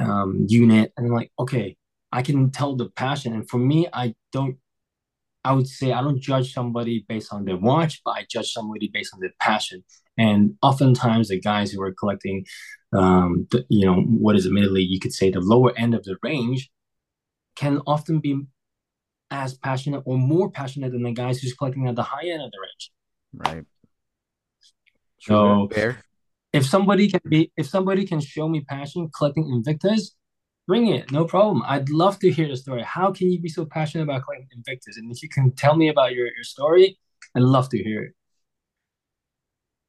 [0.00, 0.92] um, unit.
[0.96, 1.76] And I'm like, okay,
[2.12, 3.32] I can tell the passion.
[3.34, 4.56] And for me, I don't,
[5.44, 8.90] I would say I don't judge somebody based on their watch, but I judge somebody
[8.92, 9.84] based on their passion.
[10.16, 12.46] And oftentimes, the guys who are collecting,
[12.92, 16.16] um, the, you know, what is admittedly you could say the lower end of the
[16.22, 16.70] range,
[17.56, 18.46] can often be
[19.30, 22.50] as passionate or more passionate than the guys who's collecting at the high end of
[22.50, 22.92] the range.
[23.34, 23.64] Right.
[25.18, 25.98] So Fair
[26.54, 30.12] if somebody can be if somebody can show me passion collecting Invictas
[30.66, 31.62] bring it no problem.
[31.66, 32.82] I'd love to hear the story.
[32.82, 34.96] How can you be so passionate about collecting Invictas?
[34.96, 36.98] And if you can tell me about your, your story
[37.36, 38.12] i'd love to hear it.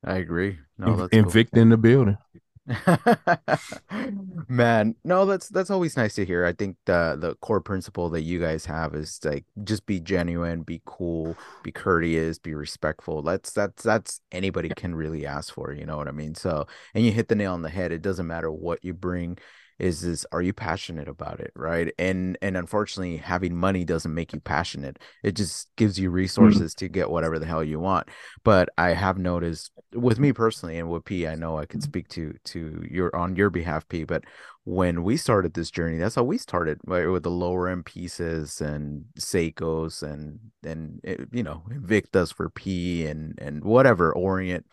[0.04, 0.60] I agree.
[0.78, 1.62] No that's Invicta cool.
[1.62, 2.18] in the building
[4.50, 6.46] Man, no, that's that's always nice to hear.
[6.46, 10.64] I think the the core principle that you guys have is like just be genuine,
[10.64, 13.22] be cool, be courteous, be respectful.
[13.22, 16.34] That's that's that's anybody can really ask for, you know what I mean?
[16.34, 17.92] So, and you hit the nail on the head.
[17.92, 19.38] It doesn't matter what you bring
[19.80, 21.52] is is are you passionate about it?
[21.56, 21.94] Right?
[22.00, 25.00] And and unfortunately having money doesn't make you passionate.
[25.24, 26.14] It just gives you mm.
[26.14, 26.86] resources mm-hmm.
[26.86, 28.10] to get whatever the hell you want.
[28.44, 32.08] But i have noticed with me personally and with p i know i can speak
[32.10, 34.24] to to your on your behalf p but
[34.64, 38.62] when we started this journey that's how we started right with the lower end pieces
[38.62, 44.66] and seikos and and eh, you know victas for p and and whatever orient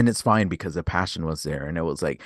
[0.00, 2.22] and it's fine because the passion was there and it was like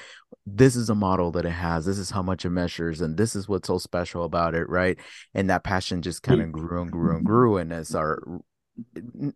[0.46, 1.86] this is a model that it has.
[1.86, 4.98] This is how much it measures and this is what's so special about it right?
[5.34, 7.26] And that passion just kind of grew and grew and mm-hmm.
[7.26, 8.22] grew and as our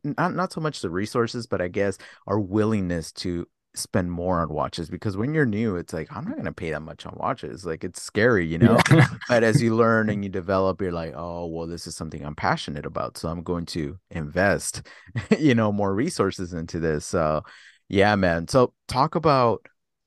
[0.04, 4.48] not not so much the resources but i guess our willingness to spend more on
[4.48, 7.14] watches because when you're new it's like i'm not going to pay that much on
[7.16, 8.78] watches like it's scary you know?
[9.28, 12.34] But as you learn and you develop you're like oh well this is something i'm
[12.34, 14.82] passionate about so i'm going to invest
[15.38, 17.42] you know more resources into this so
[17.88, 18.48] yeah, man.
[18.48, 19.66] So talk about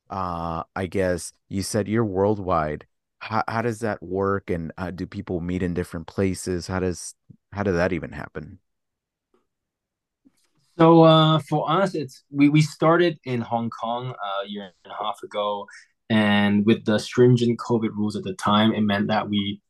[0.10, 2.86] uh I guess you said you're worldwide.
[3.20, 6.68] How how does that work and uh, do people meet in different places?
[6.68, 7.16] How does
[7.52, 8.60] how did that even happen?
[10.78, 14.94] So uh for us it's we we started in Hong Kong uh, a year and
[14.94, 15.68] a half ago
[16.10, 19.62] and with the stringent COVID rules at the time it meant that we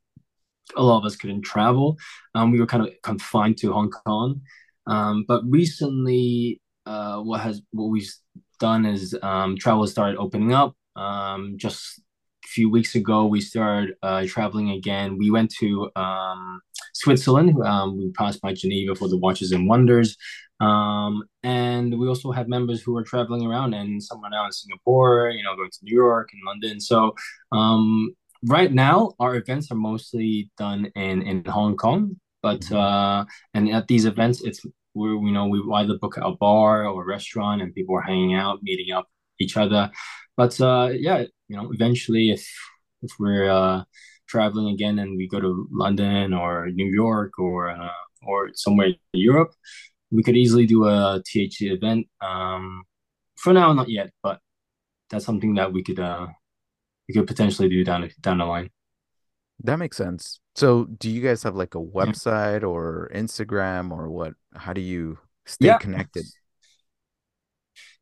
[0.78, 1.98] a lot of us couldn't travel.
[2.36, 4.42] Um we were kind of confined to Hong Kong.
[4.88, 8.12] Um but recently uh, what has what we've
[8.60, 10.76] done is um, travel started opening up.
[10.96, 12.00] Um, just
[12.44, 15.18] a few weeks ago, we started uh, traveling again.
[15.18, 16.62] We went to um,
[16.94, 17.62] Switzerland.
[17.64, 20.18] Um, we passed by Geneva for the Watches and Wonders.
[20.60, 25.32] Um, and we also have members who are traveling around and someone out in Singapore,
[25.32, 26.80] you know, going to New York and London.
[26.80, 27.16] So
[27.52, 28.14] um,
[28.46, 32.18] right now, our events are mostly done in, in Hong Kong.
[32.44, 32.76] But mm-hmm.
[32.76, 37.04] uh, and at these events, it's we you know we either book a bar or
[37.04, 39.08] a restaurant and people are hanging out meeting up
[39.40, 39.92] each other.
[40.38, 42.48] But uh yeah you know eventually if
[43.02, 43.84] if we're uh
[44.28, 47.90] traveling again and we go to london or new york or uh,
[48.26, 49.52] or somewhere in europe
[50.10, 52.08] we could easily do a thc event.
[52.22, 52.84] Um
[53.38, 54.40] for now not yet but
[55.10, 56.28] that's something that we could uh
[57.08, 58.70] we could potentially do down down the line.
[59.64, 60.41] That makes sense.
[60.56, 64.34] So, do you guys have like a website or Instagram or what?
[64.54, 65.78] How do you stay yeah.
[65.78, 66.26] connected?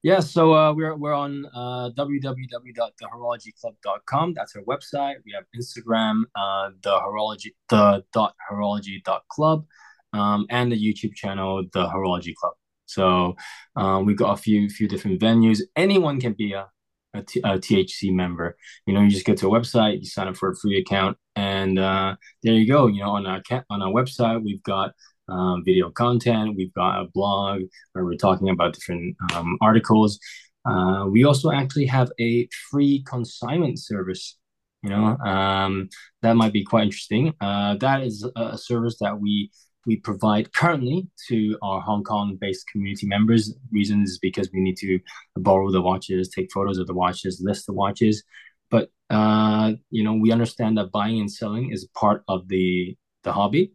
[0.02, 4.34] Yeah, so uh, we're we're on uh, www.thehorologyclub.com.
[4.34, 5.16] That's our website.
[5.26, 9.66] We have Instagram, uh, the horology the dot horology dot club,
[10.14, 12.54] um, and the YouTube channel, the Horology Club.
[12.86, 13.36] So
[13.76, 15.60] um, we got a few few different venues.
[15.76, 16.70] Anyone can be a,
[17.14, 18.58] a, T- a THC member.
[18.86, 21.18] You know, you just get to a website, you sign up for a free account,
[21.36, 22.88] and uh, there you go.
[22.88, 24.94] You know, on our on our website, we've got
[25.28, 26.56] um, video content.
[26.56, 27.62] We've got a blog
[27.94, 30.20] where we're talking about different um, articles.
[30.66, 34.38] Uh, we also actually have a free consignment service.
[34.84, 35.90] You know, um,
[36.22, 37.34] that might be quite interesting.
[37.42, 39.52] Uh, that is a service that we
[39.86, 43.56] we provide currently to our Hong Kong-based community members.
[43.72, 45.00] Reason is because we need to
[45.38, 48.24] borrow the watches, take photos of the watches, list the watches.
[48.70, 53.34] But uh, you know, we understand that buying and selling is part of the the
[53.34, 53.72] hobby.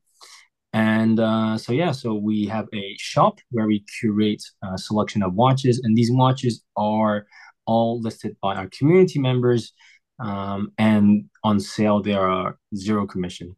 [0.72, 5.34] And uh, so yeah, so we have a shop where we curate a selection of
[5.34, 7.26] watches, and these watches are
[7.66, 9.72] all listed by our community members,
[10.18, 13.56] um, and on sale there are zero commission.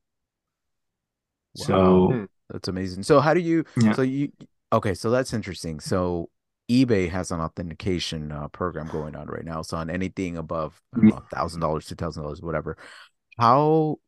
[1.57, 1.65] Wow.
[1.67, 2.25] So hmm.
[2.51, 3.03] That's amazing.
[3.03, 3.65] So how do you?
[3.77, 3.93] Yeah.
[3.93, 4.33] So you
[4.73, 4.95] okay?
[4.95, 5.81] So that's interesting.
[5.81, 6.31] So
[6.71, 9.63] eBay has an authentication uh, program going on right now.
[9.63, 11.17] So on anything above mm-hmm.
[11.35, 12.77] thousand dollars, two thousand dollars, whatever.
[13.39, 13.99] How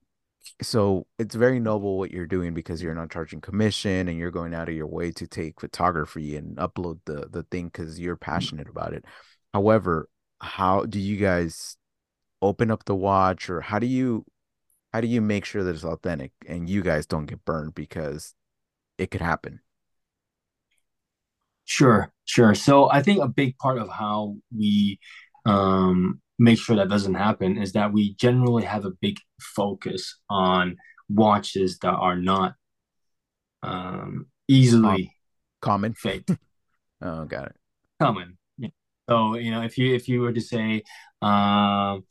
[0.63, 4.55] so it's very noble what you're doing because you're not charging commission and you're going
[4.55, 8.31] out of your way to take photography and upload the the thing because you're mm-hmm.
[8.31, 9.05] passionate about it
[9.53, 10.09] however
[10.41, 11.77] how do you guys
[12.41, 14.25] open up the watch or how do you
[14.93, 18.35] how do you make sure that it's authentic and you guys don't get burned because
[18.97, 19.61] it could happen
[21.65, 24.99] sure sure so i think a big part of how we
[25.47, 30.77] um make sure that doesn't happen is that we generally have a big focus on
[31.09, 32.55] watches that are not
[33.63, 35.13] um, easily
[35.61, 36.29] common fake.
[37.03, 37.57] oh, got it.
[38.01, 38.39] Common.
[38.57, 38.69] Yeah.
[39.09, 40.83] So you know, if you if you were to say,
[41.21, 42.05] um,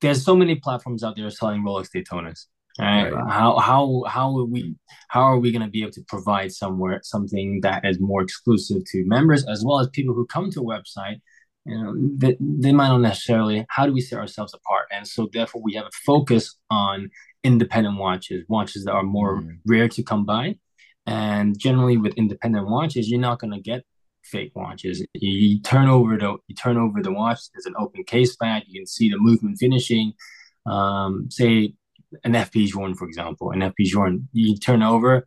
[0.00, 2.46] there's so many platforms out there selling Rolex Daytonas.
[2.78, 3.10] Right?
[3.10, 3.32] right.
[3.32, 4.74] How how how are we
[5.08, 8.82] how are we going to be able to provide somewhere something that is more exclusive
[8.92, 11.20] to members as well as people who come to a website
[11.66, 15.28] you know they, they might not necessarily how do we set ourselves apart and so
[15.32, 17.10] therefore we have a focus on
[17.44, 19.56] independent watches watches that are more mm.
[19.66, 20.54] rare to come by
[21.06, 23.84] and generally with independent watches you're not going to get
[24.26, 28.04] fake watches you, you, turn over the you turn over the watch there's an open
[28.04, 30.12] case back you can see the movement finishing
[30.66, 31.72] um, say
[32.24, 35.26] an fp journe for example an fp journe you turn over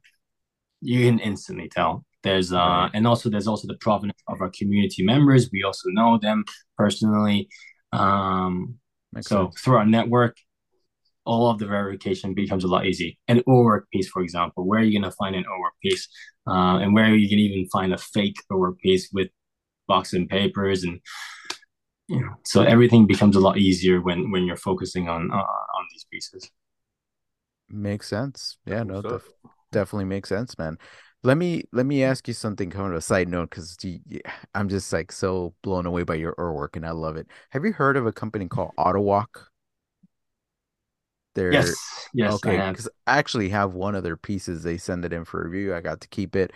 [0.82, 5.04] you can instantly tell there's uh, and also there's also the provenance of our community
[5.04, 5.50] members.
[5.52, 6.43] We also know them
[6.78, 7.50] personally.
[7.93, 8.76] Um,
[9.22, 9.62] so sense.
[9.62, 10.38] through our network,
[11.30, 13.20] all of the verification becomes a lot easy.
[13.28, 16.08] An Urwerk piece, for example, where are you gonna find an Urwerk piece,
[16.48, 19.30] uh, and where you can even find a fake Urwerk piece with
[19.88, 21.00] boxes and papers, and
[22.08, 25.36] you know, so everything becomes a lot easier when when you're focusing on uh,
[25.78, 26.50] on these pieces.
[27.70, 28.58] Makes sense.
[28.66, 29.30] Yeah, no, def-
[29.72, 30.78] definitely makes sense, man.
[31.22, 33.78] Let me let me ask you something kind of a side note because
[34.56, 37.28] I'm just like so blown away by your work and I love it.
[37.52, 39.50] Have you heard of a company called AutoWalk?
[41.36, 41.76] They're yes,
[42.14, 42.58] yes, okay.
[42.70, 44.64] Because I, I, actually have one of their pieces.
[44.64, 45.76] They send it in for review.
[45.76, 46.52] I got to keep it.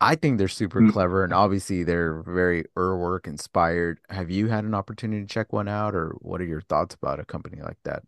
[0.00, 0.90] I think they're super mm-hmm.
[0.90, 3.98] clever and obviously they're very Urwerk inspired.
[4.10, 7.20] Have you had an opportunity to check one out, or what are your thoughts about
[7.20, 8.02] a company like that?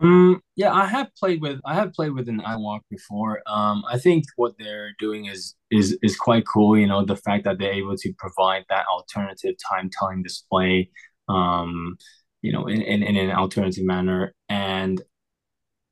[0.00, 3.42] Um, yeah, I have played with I have played with an iWalk before.
[3.46, 6.76] Um, I think what they're doing is is is quite cool.
[6.76, 10.90] You know, the fact that they're able to provide that alternative time telling display,
[11.28, 11.96] um,
[12.42, 15.00] you know, in, in, in an alternative manner, and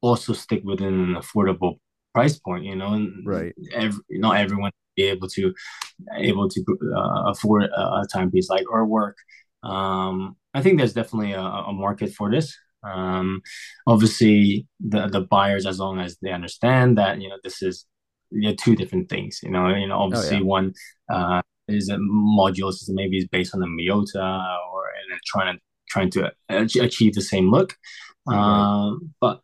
[0.02, 1.78] also stick within an affordable
[2.12, 2.64] price point.
[2.64, 3.54] You know, right?
[3.72, 5.54] Every, not everyone be able to
[6.18, 6.64] able to
[6.96, 9.14] uh, afford a, a timepiece like Urwerk.
[9.62, 12.56] Um, I think there's definitely a, a market for this.
[12.82, 13.42] Um,
[13.86, 17.86] obviously, the the buyers, as long as they understand that you know this is
[18.30, 19.40] you know, two different things.
[19.42, 20.46] You know, you know, obviously oh, yeah.
[20.46, 20.74] one
[21.12, 25.60] uh, is a module system, maybe is based on the Miyota or and trying to
[25.90, 27.76] trying to achieve the same look.
[28.26, 28.36] Right.
[28.36, 29.40] Uh, but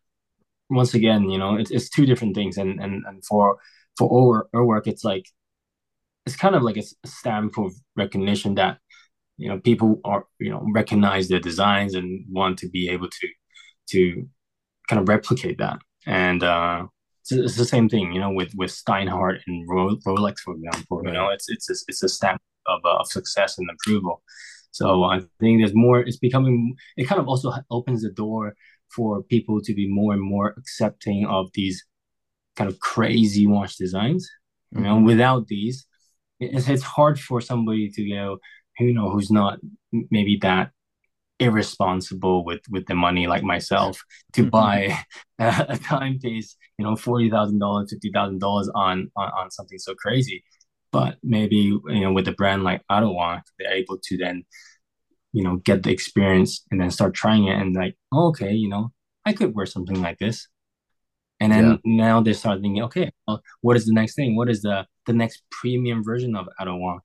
[0.71, 3.59] once again, you know, it's, it's two different things, and and and for
[3.99, 5.27] for Urwerk, it's like
[6.27, 8.79] it's kind of like a stamp of recognition that
[9.39, 13.29] you know people are you know recognize their designs and want to be able to
[13.91, 14.29] to
[14.89, 15.79] kind of replicate that.
[16.07, 16.87] And uh
[17.23, 21.03] it's, it's the same thing you know with with steinhart and rolex for example.
[21.05, 24.23] You know it's it's a, it's a stamp of, uh, of success and approval
[24.77, 28.55] so i think there's more it's becoming it kind of also opens the door
[28.89, 31.85] for people to be more and more accepting of these
[32.57, 34.29] kind of crazy watch designs
[34.73, 35.07] you know mm-hmm.
[35.07, 35.87] without these
[36.41, 38.39] it's it's hard for somebody to go,
[38.79, 39.59] you know, who's not
[40.11, 40.71] maybe that
[41.39, 44.03] irresponsible with with the money like myself
[44.33, 44.99] to buy
[45.39, 49.95] a, a timepiece you know forty thousand dollars fifty thousand dollars on on something so
[49.95, 50.43] crazy
[50.97, 54.45] but maybe you know with a brand like Ottawa they're able to then
[55.33, 58.69] you know get the experience and then start trying it and like oh, okay you
[58.69, 58.93] know
[59.25, 60.49] I could wear something like this
[61.41, 61.77] and then yeah.
[61.85, 65.13] now they start thinking okay well, what is the next thing what is the the
[65.13, 66.99] next premium version of Ottawa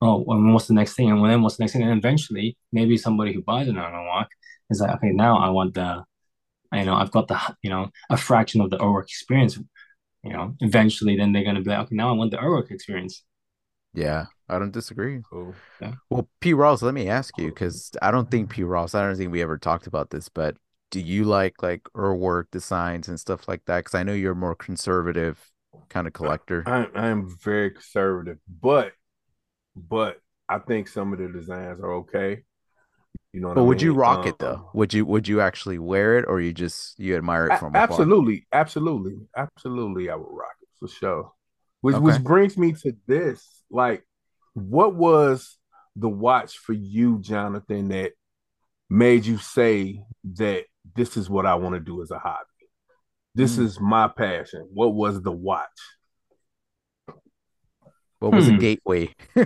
[0.00, 1.10] oh, well, what's the next thing?
[1.10, 1.82] And then what's the next thing?
[1.82, 4.28] And eventually, maybe somebody who buys an walk
[4.70, 6.04] is like, okay, now I want the,
[6.72, 9.58] you know, I've got the, you know, a fraction of the Urwerk experience.
[10.22, 13.22] You know, eventually, then they're gonna be like, okay, now I want the Urwerk experience.
[13.96, 15.22] Yeah, I don't disagree.
[15.30, 15.54] Cool.
[15.80, 15.94] Yeah.
[16.10, 16.54] Well, P.
[16.54, 18.62] Ross, let me ask you because I don't think P.
[18.62, 18.94] Ross.
[18.94, 20.56] I don't think we ever talked about this, but
[20.90, 23.78] do you like like Urwerk, designs and stuff like that?
[23.78, 25.50] Because I know you're more conservative
[25.88, 26.62] kind of collector.
[26.66, 28.92] I, I am very conservative, but
[29.74, 30.18] but
[30.48, 32.42] I think some of the designs are okay.
[33.32, 34.70] You know, but I would you rock um, it though?
[34.74, 38.34] Would you would you actually wear it, or you just you admire it from absolutely,
[38.34, 38.60] afar?
[38.60, 40.10] absolutely, absolutely?
[40.10, 41.32] I would rock it for sure.
[41.86, 42.04] Which okay.
[42.04, 44.04] which brings me to this: like,
[44.54, 45.56] what was
[45.94, 48.10] the watch for you, Jonathan, that
[48.90, 50.02] made you say
[50.34, 50.64] that
[50.96, 52.42] this is what I want to do as a hobby?
[53.36, 53.60] This mm.
[53.60, 54.68] is my passion.
[54.74, 55.68] What was the watch?
[58.18, 58.56] What was hmm.
[58.56, 59.14] a gateway?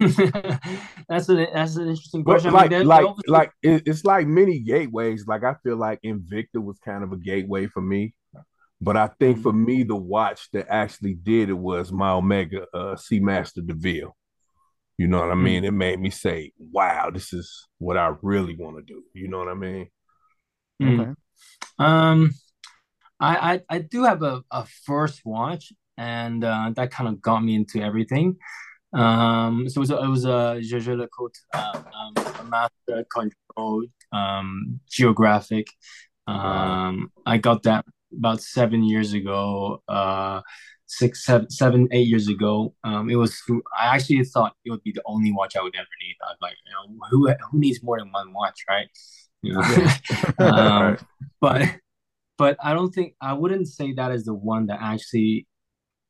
[0.00, 2.50] that's an that's an interesting question.
[2.50, 3.32] But like, I mean, like, obviously...
[3.32, 5.24] like it's like many gateways.
[5.28, 8.12] Like I feel like Invicta was kind of a gateway for me,
[8.80, 12.94] but I think for me, the watch that actually did it was my Omega uh,
[12.96, 14.16] Seamaster DeVille.
[14.96, 15.64] You know what I mean?
[15.64, 19.38] It made me say, "Wow, this is what I really want to do." You know
[19.38, 19.88] what I mean?
[20.82, 21.10] Okay.
[21.78, 22.32] Um,
[23.18, 27.40] I I, I do have a, a first watch and uh, that kind of got
[27.40, 28.36] me into everything.
[28.92, 34.80] Um, so it was a, it was a Jaeger-LeCoultre, uh, um, a master control um,
[34.88, 35.66] geographic.
[36.26, 37.84] Um, I got that
[38.16, 40.40] about seven years ago, uh,
[40.86, 42.74] six, seven, seven, eight years ago.
[42.84, 43.40] Um, it was.
[43.78, 46.16] I actually thought it would be the only watch I would ever need.
[46.22, 48.88] I was like, you know, who who needs more than one watch, right?
[49.42, 49.86] You know?
[50.38, 50.98] Um,
[51.40, 51.62] but
[52.38, 55.46] but I don't think I wouldn't say that is the one that actually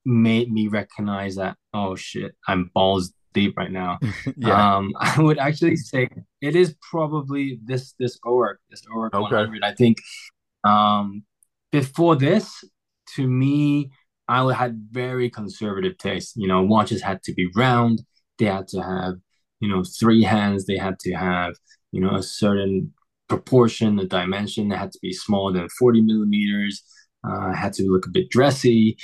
[0.05, 3.99] made me recognize that oh shit i'm balls deep right now
[4.37, 4.77] yeah.
[4.77, 6.09] um i would actually say
[6.41, 9.35] it is probably this this Urwerk this Urwerk okay.
[9.37, 9.99] 100 i think
[10.65, 11.23] um
[11.73, 12.65] before this
[13.15, 13.91] to me
[14.29, 18.03] i had very conservative taste you know watches had to be round.
[18.39, 19.15] They had to have
[19.61, 20.67] you know three hands.
[20.67, 21.55] They had to have
[21.93, 22.93] you know a certain
[23.29, 24.69] proportion a dimension.
[24.69, 26.83] They had to be smaller than 40 millimeters.
[27.23, 28.97] Uh, had to look a bit dressy.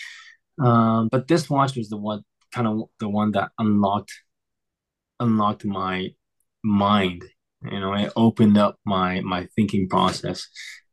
[0.63, 4.13] Um, but this watch was the one kind of the one that unlocked
[5.21, 6.15] unlocked my
[6.65, 7.25] mind.
[7.63, 10.49] You know, it opened up my my thinking process.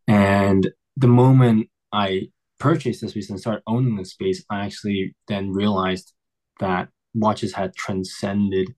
[0.08, 2.30] And the moment I
[2.60, 6.14] purchased this piece and started owning this space, I actually then realized
[6.60, 8.74] that watches had transcended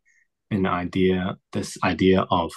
[0.52, 2.52] an idea, this idea of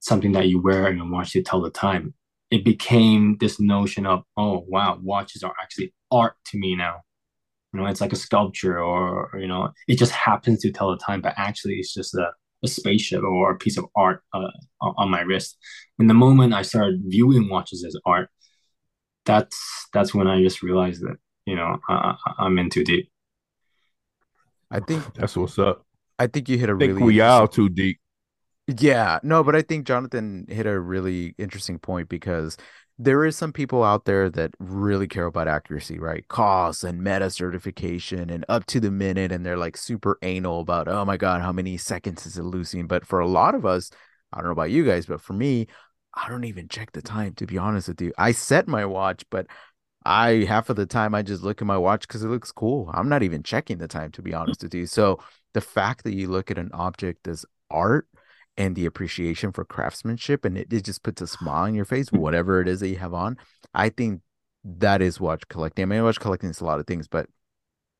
[0.00, 2.14] something that you wear and watch to tell the time.
[2.50, 7.02] It became this notion of, oh wow, watches are actually art to me now
[7.72, 10.96] you know it's like a sculpture or, you know it just happens to tell the
[10.98, 12.30] time but actually it's just a,
[12.64, 14.48] a spaceship or a piece of art uh,
[14.80, 15.56] on my wrist
[15.98, 18.28] and the moment i started viewing watches as art
[19.24, 21.16] that's that's when i just realized that
[21.46, 23.10] you know I, i'm in too deep
[24.70, 25.84] i think that's what's up
[26.18, 27.98] i think you hit a I think really we are too deep
[28.66, 32.56] yeah no but i think jonathan hit a really interesting point because
[33.02, 36.28] there is some people out there that really care about accuracy, right?
[36.28, 40.86] COSC and METAS certification and up to the minute, and they're like super anal about,
[40.86, 42.86] oh my god, how many seconds is it losing?
[42.86, 43.90] But for a lot of us,
[44.34, 45.66] I don't know about you guys, but for me,
[46.14, 48.12] I don't even check the time to be honest with you.
[48.18, 49.46] I set my watch, but
[50.04, 52.90] I half of the time I just look at my watch because it looks cool.
[52.92, 54.38] I'm not even checking the time to be hmm.
[54.38, 54.86] honest with you.
[54.86, 55.20] So
[55.54, 58.08] the fact that you look at an object as art
[58.56, 62.08] and the appreciation for craftsmanship and it, it just puts a smile on your face
[62.12, 63.36] whatever it is that you have on
[63.74, 64.20] i think
[64.64, 67.26] that is watch collecting i mean watch collecting is a lot of things but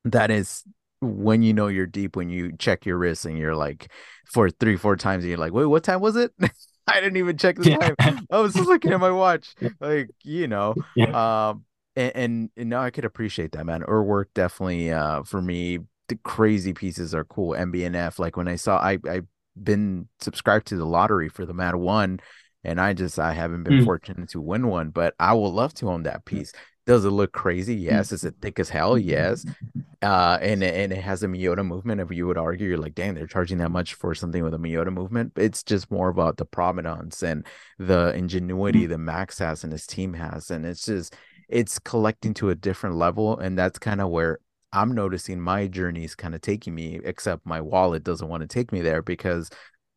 [0.05, 0.63] that is
[0.99, 3.91] when you know you're deep when you check your wrist and you're like
[4.31, 6.31] for three four times and you're like wait what time was it
[6.87, 10.47] i didn't even check the time i was just looking at my watch like you
[10.47, 11.49] know yeah.
[11.49, 11.63] um
[11.95, 15.79] and, and, and now i could appreciate that man Or Urwerk definitely uh for me
[16.07, 19.21] the crazy pieces are cool MB&F like when i saw i i
[19.61, 22.19] been subscribed to the lottery for the Mad One,
[22.63, 23.85] and I just I haven't been mm.
[23.85, 26.53] fortunate to win one, but I would love to own that piece.
[26.85, 27.75] Does it look crazy?
[27.75, 28.11] Yes.
[28.11, 28.97] Is it thick as hell?
[28.97, 29.45] Yes.
[30.03, 32.01] Uh, and and it has a Miyota movement.
[32.01, 34.57] If you would argue, you're like, dang, they're charging that much for something with a
[34.57, 35.33] Miyota movement.
[35.35, 37.45] It's just more about the provenance and
[37.77, 41.15] the ingenuity that Max has and his team has, and it's just
[41.49, 44.39] it's collecting to a different level, and that's kind of where
[44.73, 46.99] I'm noticing my journey is kind of taking me.
[47.03, 49.51] Except my wallet doesn't want to take me there because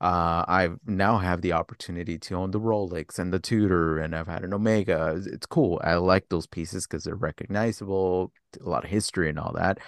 [0.05, 4.27] uh, I now have the opportunity to own the Rolex and the Tudor, and I've
[4.27, 5.19] had an Omega.
[5.25, 5.81] It's cool.
[5.83, 8.31] I like those pieces because they're recognizable,
[8.63, 9.79] a lot of history and all that.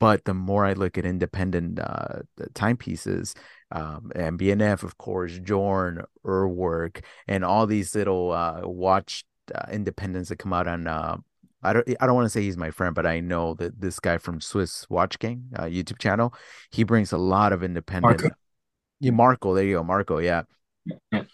[0.00, 2.22] But the more I look at independent uh,
[2.54, 3.36] timepieces,
[3.70, 10.40] um, MB&F, of course, Journe, Urwerk, and all these little uh, watch uh, independents that
[10.40, 10.88] come out on.
[10.88, 11.18] Uh,
[11.62, 11.88] I don't.
[12.00, 14.40] I don't want to say he's my friend, but I know that this guy from
[14.40, 16.34] Swiss Watch Gang uh, YouTube channel,
[16.72, 18.22] he brings a lot of independent.
[18.22, 18.34] Marco.
[19.02, 19.52] Yeah, Marco.
[19.52, 20.18] There you go, Marco.
[20.18, 20.42] Yeah,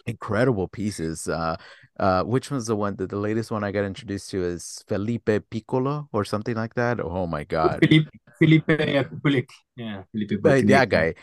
[0.07, 1.29] incredible pieces.
[1.29, 1.55] Uh,
[1.99, 5.29] uh, which one's the one that the latest one I got introduced to is Felipe
[5.51, 6.99] Piccolo or something like that?
[6.99, 7.79] Oh my God.
[7.81, 8.09] Felipe
[8.39, 8.65] Felipe.
[9.75, 11.13] Yeah, Felipe that guy,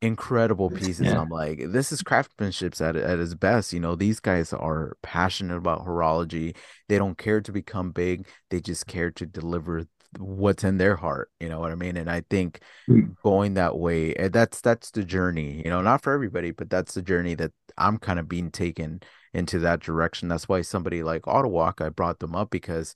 [0.00, 1.06] incredible pieces.
[1.06, 1.20] Yeah.
[1.20, 3.72] I'm like, this is craftsmanship at at its best.
[3.72, 6.54] You know, these guys are passionate about horology.
[6.88, 8.28] They don't care to become big.
[8.50, 9.86] They just care to deliver
[10.18, 11.30] what's in their heart.
[11.40, 11.96] You know what I mean?
[11.96, 13.16] And I think Mm.
[13.24, 15.62] going that way, eh, that's that's the journey.
[15.64, 19.00] You know, not for everybody, but that's the journey that I'm kind of being taken
[19.34, 20.28] into that direction.
[20.28, 22.94] That's why somebody like Autowalk, I brought them up because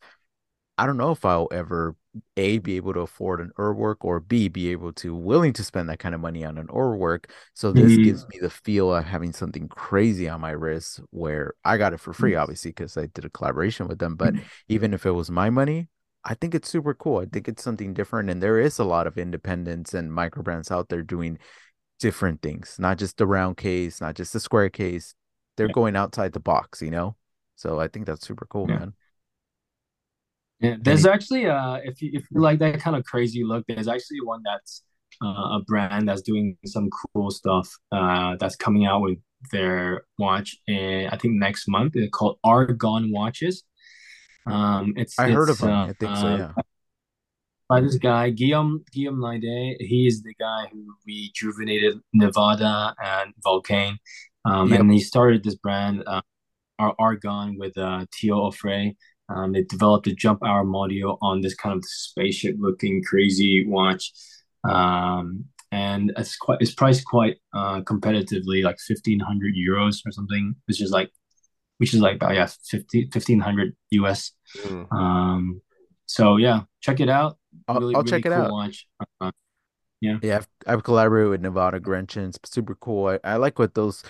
[0.78, 1.94] I don't know if I'll ever
[2.38, 5.88] A be able to afford an Urwerk or B be able to willing to spend
[5.90, 7.26] that kind of money on an Urwerk.
[7.54, 8.02] So this Mhm.
[8.02, 12.00] gives me the feel of having something crazy on my wrist where I got it
[12.00, 12.40] for free, Mm.
[12.42, 14.16] obviously, because I did a collaboration with them.
[14.16, 14.36] But
[14.68, 15.88] even if it was my money,
[16.24, 17.18] I think it's super cool.
[17.18, 18.28] I think it's something different.
[18.30, 21.38] And there is a lot of independents and micro brands out there doing
[22.00, 25.14] different things, not just the round case, not just the square case.
[25.56, 25.74] They're Yeah.
[25.74, 27.16] going outside the box, you know?
[27.56, 28.78] So I think that's super cool, Yeah.
[28.78, 28.94] man.
[30.60, 33.64] Yeah, there's Any actually uh if you if you like that kind of crazy look,
[33.66, 34.82] there's actually one that's
[35.22, 39.18] uh, a brand that's doing some cool stuff uh that's coming out with
[39.52, 41.94] their watch and I think next month.
[41.94, 43.64] They're called Argon watches.
[44.51, 46.53] Um it's I heard of it's uh, I think so, uh
[47.68, 49.76] by this guy Guillaume Guillaume Laidet.
[49.80, 53.96] He is the guy who rejuvenated Nivada and Vulcain.
[54.44, 54.80] Um Yep.
[54.80, 56.22] and he started this brand uh
[56.78, 58.96] Ar- Argon with uh Theo Auffret.
[59.28, 64.12] Um, they developed a jump hour module on this kind of spaceship looking crazy watch.
[64.68, 70.80] Um, and it's quite it's priced quite uh competitively, like 1500 euros or something, which
[70.82, 71.11] is like
[71.80, 74.32] which is like about yeah 50, 1500 US.
[74.66, 74.92] Mm.
[74.92, 75.62] Um,
[76.04, 77.38] so yeah, check it out.
[77.66, 78.74] I'll, Really, I'll really check it cool out.
[79.20, 79.30] Uh,
[80.00, 80.18] yeah.
[80.22, 82.28] Yeah, I've, I've collaborated with Nivada Grenchen.
[82.28, 83.08] It's super cool.
[83.08, 84.02] I, I like what those.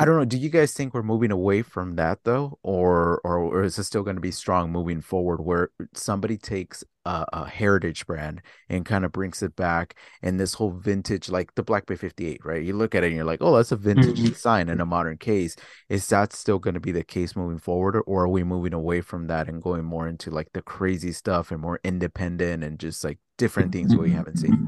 [0.00, 0.24] I don't know.
[0.24, 3.84] Do you guys think we're moving away from that though, or or, or is it
[3.84, 8.40] still going to be strong moving forward, where somebody takes a, a heritage brand
[8.70, 12.42] and kind of brings it back, and this whole vintage, like the Black Bay 58,
[12.46, 12.64] right?
[12.64, 14.30] You look at it and you're like, oh, that's a vintage Mhm.
[14.30, 15.54] design in a modern case.
[15.90, 18.72] Is that still going to be the case moving forward, or, or are we moving
[18.72, 22.78] away from that and going more into like the crazy stuff and more independent and
[22.80, 24.60] just like different things we haven't seen?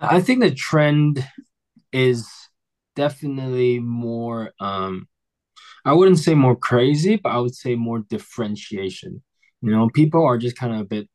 [0.00, 1.26] I think the trend
[1.92, 2.26] is
[2.96, 5.08] definitely more um
[5.84, 9.22] I wouldn't say more crazy, but I would say more differentiation.
[9.62, 11.08] You know, people are just kind of a bit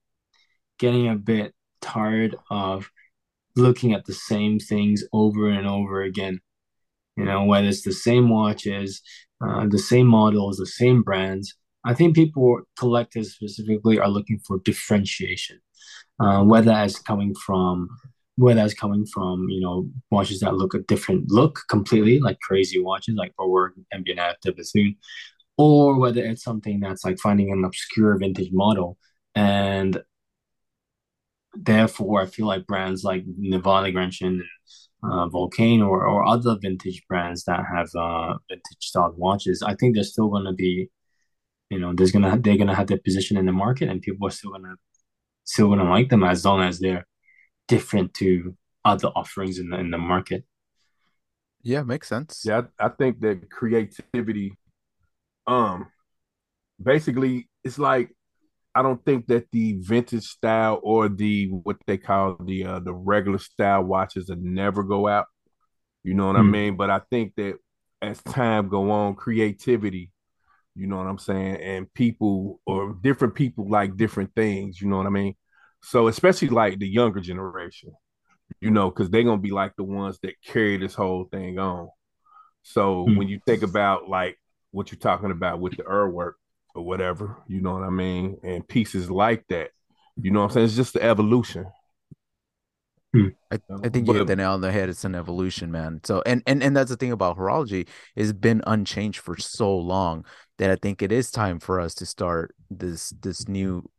[0.79, 2.89] getting a bit tired of
[3.55, 6.39] looking at the same things over and over again.
[7.15, 9.01] You know, whether it's the same watches,
[9.41, 11.55] uh, the same models, the same brands.
[11.83, 15.59] I think people, collectors specifically, are looking for differentiation.
[16.19, 17.89] Uh, whether that's coming from
[18.37, 22.79] whether that's coming from you know watches that look a different look completely like crazy
[22.79, 24.95] watches like Rolex, MB&F, de Bethune,
[25.57, 28.97] or whether it's something that's like finding an obscure vintage model.
[29.35, 30.01] And
[31.53, 34.43] therefore I feel like brands like Nivada Grenchen and
[35.03, 39.95] uh, Vulcain or, or other vintage brands that have uh, vintage style watches I think
[39.95, 40.89] they're still going to be
[41.69, 44.31] you know there's gonna they're gonna have their position in the market and people are
[44.31, 44.75] still gonna
[45.43, 47.05] still gonna like them as long as they're
[47.67, 48.55] different to
[48.85, 50.45] other offerings in the in the market.
[51.63, 52.43] Yeah, makes sense.
[52.43, 54.53] Yeah, I, I think that creativity,
[55.47, 55.87] um,
[56.81, 58.11] basically, it's like
[58.75, 62.93] I don't think that the vintage style or the what they call the uh, the
[62.93, 65.27] regular style watches that never go out.
[66.03, 66.43] You know what I Hmm.
[66.43, 66.77] mean?
[66.77, 67.57] But I think that
[68.01, 70.11] as time go on, creativity,
[70.75, 74.81] you know what I'm saying, and people or different people like different things.
[74.81, 75.35] You know what I mean?
[75.81, 77.91] So especially like the younger generation,
[78.59, 81.89] you know, because they're gonna be like the ones that carry this whole thing on.
[82.63, 83.17] So Hmm.
[83.17, 84.37] when you think about like
[84.71, 86.33] what you're talking about with the Urwerk,
[86.77, 87.35] or whatever.
[87.47, 88.37] You know what I mean?
[88.43, 89.71] And pieces like that.
[90.21, 90.65] You know what I'm saying?
[90.65, 91.65] It's just the evolution.
[93.13, 93.27] Hmm.
[93.51, 94.89] I, I think but, you hit the nail on the head.
[94.89, 96.01] It's an evolution, man.
[96.03, 97.87] So and and and that's the thing about horology.
[98.15, 100.25] It's been unchanged for so long
[100.57, 103.89] that I think it is time for us to start this this new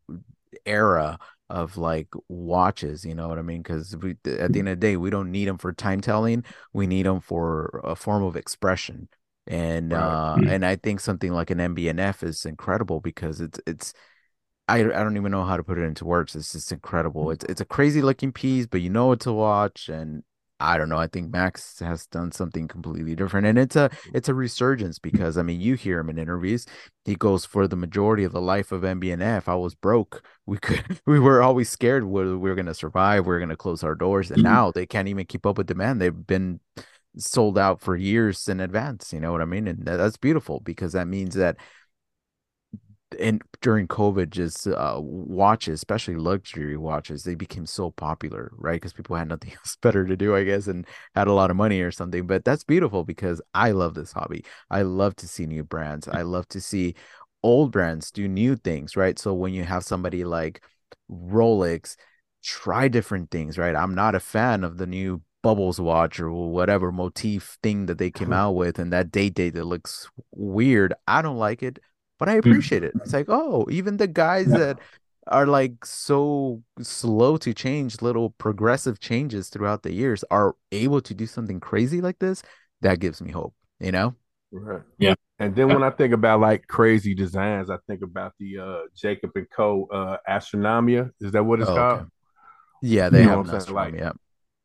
[0.64, 1.18] era
[1.51, 4.87] of like watches you know what i mean because we at the end of the
[4.87, 8.37] day we don't need them for time telling we need them for a form of
[8.37, 9.09] expression
[9.47, 10.01] and right.
[10.01, 10.49] uh mm-hmm.
[10.49, 13.95] and i think something like an MB&F is incredible because it's it's
[14.69, 16.37] I, I don't even know how to put it into words.
[16.37, 17.31] It's just incredible.
[17.31, 20.23] It's it's a crazy looking piece, but you know what to watch, and
[20.61, 20.99] I don't know.
[20.99, 25.39] I think Max has done something completely different, and it's a it's a resurgence because
[25.39, 26.67] I mean, you hear him in interviews.
[27.05, 29.49] He goes for the majority of the life of MB&F.
[29.49, 30.23] I was broke.
[30.49, 33.27] We could we were always scared whether we were going to survive.
[33.27, 34.55] We are going to close our doors, and mm-hmm.
[34.55, 36.01] now they can't even keep up with demand.
[36.01, 36.61] They've been
[37.19, 39.13] sold out for years in advance.
[39.13, 39.69] You know what I mean?
[39.69, 41.59] And that's beautiful because that means that
[43.19, 48.77] and during COVID, just uh, watches, especially luxury watches, they became so popular, right?
[48.77, 51.57] Because people had nothing else better to do, I guess, and had a lot of
[51.57, 52.27] money or something.
[52.27, 54.45] But that's beautiful because I love this hobby.
[54.71, 56.09] I love to see new brands.
[56.09, 56.95] I love to see
[57.43, 59.19] old brands do new things, right?
[59.19, 60.62] So when you have somebody like
[61.11, 61.97] Rolex
[62.43, 63.75] try different things, right?
[63.75, 68.11] I'm not a fan of the new bubbles watch or whatever motif thing that they
[68.11, 70.95] came out with and that date date that looks weird.
[71.07, 71.79] I don't like it
[72.19, 72.39] but I hmm.
[72.41, 72.93] appreciate it.
[72.97, 74.59] It's like, oh, even the guys yeah.
[74.59, 74.79] that
[75.29, 81.14] are like so slow to change little progressive changes throughout the years are able to
[81.14, 82.43] do something crazy like this.
[82.81, 84.14] That gives me hope, you know?
[84.51, 84.83] Right.
[84.99, 85.14] Yeah.
[85.39, 89.33] And then when I think about like crazy designs, I think about the uh Jacob
[89.35, 89.87] and Co.
[89.93, 91.11] uh Astronomia.
[91.21, 92.01] Is that what it's oh, called?
[92.01, 92.09] Okay.
[92.83, 94.12] Yeah, they you have an like, yeah.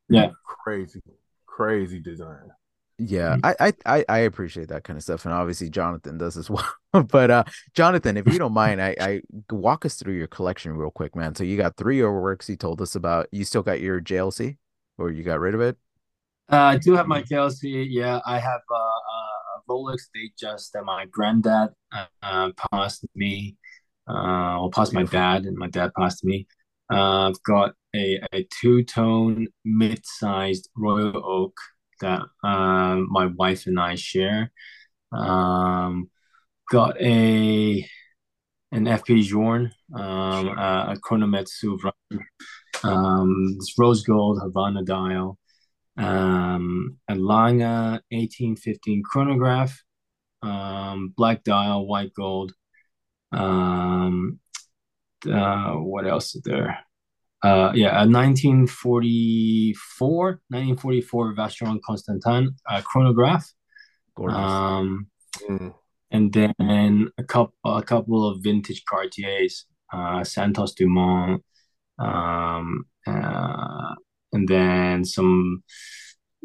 [0.09, 0.29] Yeah.
[0.45, 1.01] Crazy,
[1.45, 2.51] crazy design.
[2.99, 3.55] Yeah, mm.
[3.59, 6.65] I, I I appreciate that kind of stuff, and obviously Jonathan does as well.
[7.07, 10.91] but uh, Jonathan, if you don't mind, I, I walk us through your collection real
[10.91, 11.33] quick, man.
[11.35, 13.27] So you got three Urwerks you told us about.
[13.31, 14.57] You still got your JLC,
[14.97, 15.77] or you got rid of it?
[16.51, 17.87] Uh, I do have my JLC.
[17.89, 23.57] Yeah, I have uh, a Rolex Datejust that my granddad uh, uh, passed me,
[24.07, 26.45] uh, or passed my dad, and my dad passed me.
[26.91, 31.55] Uh, I've got a, a two tone mid sized Royal Oak
[32.03, 34.51] that um, my wife and I share.
[35.11, 36.09] Um,
[36.71, 37.87] got a
[38.71, 41.77] an FP Journe, um, a, a Chronometsu
[42.83, 45.37] um, this rose gold Havana dial,
[45.97, 49.83] um, a Lange 1815 chronograph,
[50.41, 52.53] um, black dial, white gold.
[53.31, 54.39] Um,
[55.31, 56.79] uh, what else is there?
[57.43, 63.45] Uh, yeah, a 1944, 1944 Vacheron Constantin uh, chronograph.
[64.17, 65.07] Um,
[65.49, 65.73] mm.
[66.11, 71.43] and then a couple, a couple of vintage Cartiers, uh, Santos Dumont,
[71.99, 73.95] um, uh,
[74.31, 75.63] and then some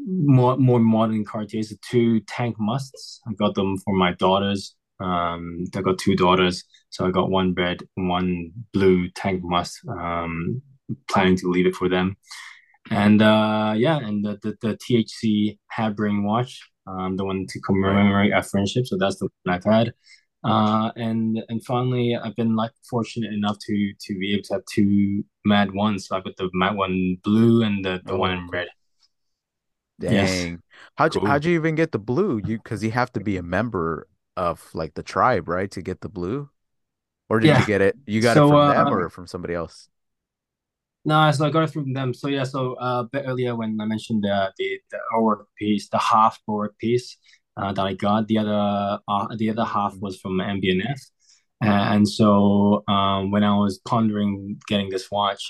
[0.05, 1.73] more more modern Cartiers.
[1.89, 3.21] Two tank musts.
[3.29, 4.75] I got them for my daughters.
[4.99, 9.79] Um, I got two daughters, so I got one red, one blue tank must.
[9.89, 10.61] Um,
[11.09, 12.17] planning to leave it for them.
[12.91, 18.33] And uh, yeah, and the, the, the THC Habring watch, um, the one to commemorate
[18.33, 18.87] our friendship.
[18.87, 19.93] So that's the one I've had.
[20.45, 24.63] Uh, and and finally, I've been like fortunate enough to to be able to have
[24.73, 26.07] two Mad ones.
[26.07, 28.69] So I've got the Mad one blue and the, the oh, one in red.
[30.01, 30.59] Dang, yes.
[30.95, 31.29] how'd you cool.
[31.29, 32.41] how'd you even get the blue?
[32.45, 36.01] You because you have to be a member of like the tribe, right, to get
[36.01, 36.49] the blue.
[37.29, 37.61] Or did yeah.
[37.61, 37.97] you get it?
[38.07, 39.89] You got so, it from uh, them or from somebody else?
[41.09, 42.13] No, so I got it from them.
[42.13, 45.89] So yeah, so uh, a bit earlier when I mentioned the the, the work piece,
[45.89, 47.17] the half work piece
[47.57, 51.01] uh, that I got, the other uh, the other half was from MB&F,
[51.63, 55.43] and so um, when I was pondering getting this watch,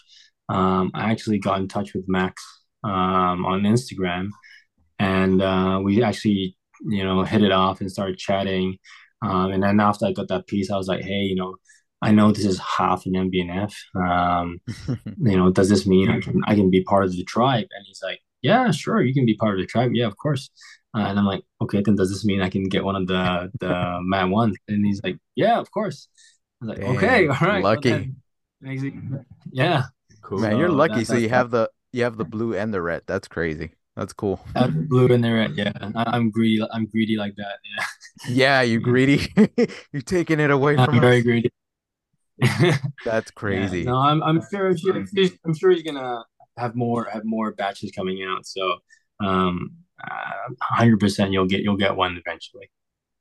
[0.48, 2.34] um, I actually got in touch with Max
[2.84, 4.28] um, on Instagram,
[4.98, 6.56] and uh, we actually
[6.88, 8.78] you know hit it off and started chatting.
[9.22, 11.56] Um, and then after I got that piece, I was like, hey, you know,
[12.00, 13.74] I know this is half an MB&F.
[13.96, 14.60] Um,
[15.18, 17.66] you know, does this mean I can I can be part of the tribe?
[17.70, 19.90] And he's like, yeah, sure, you can be part of the tribe.
[19.94, 20.50] Yeah, of course.
[20.96, 23.50] Uh, and I'm like, okay, then does this mean I can get one of the
[23.60, 24.56] the man ones?
[24.68, 26.08] And he's like, yeah, of course.
[26.62, 28.12] I was like, Damn, okay, all right, lucky.
[28.60, 29.84] Well, yeah,
[30.22, 30.38] cool.
[30.38, 31.00] Man, you're lucky.
[31.00, 33.02] That, so you have the you have the blue and the red.
[33.06, 33.72] That's crazy.
[33.96, 34.40] That's cool.
[34.54, 35.56] blue and the red.
[35.56, 36.64] Yeah, I, am greedy.
[36.72, 37.58] I'm greedy like that.
[37.64, 37.84] Yeah.
[38.28, 39.32] Yeah, you greedy.
[39.92, 40.90] you're taking it away from.
[40.90, 41.50] I'm very greedy.
[43.04, 43.80] That's crazy.
[43.80, 44.74] Yeah, no, I'm I'm sure
[45.44, 46.24] I'm sure he's gonna
[46.56, 48.46] have more have more batches coming out.
[48.46, 48.76] So,
[49.20, 49.72] um,
[50.60, 52.70] hundred uh, percent you'll get you'll get one eventually.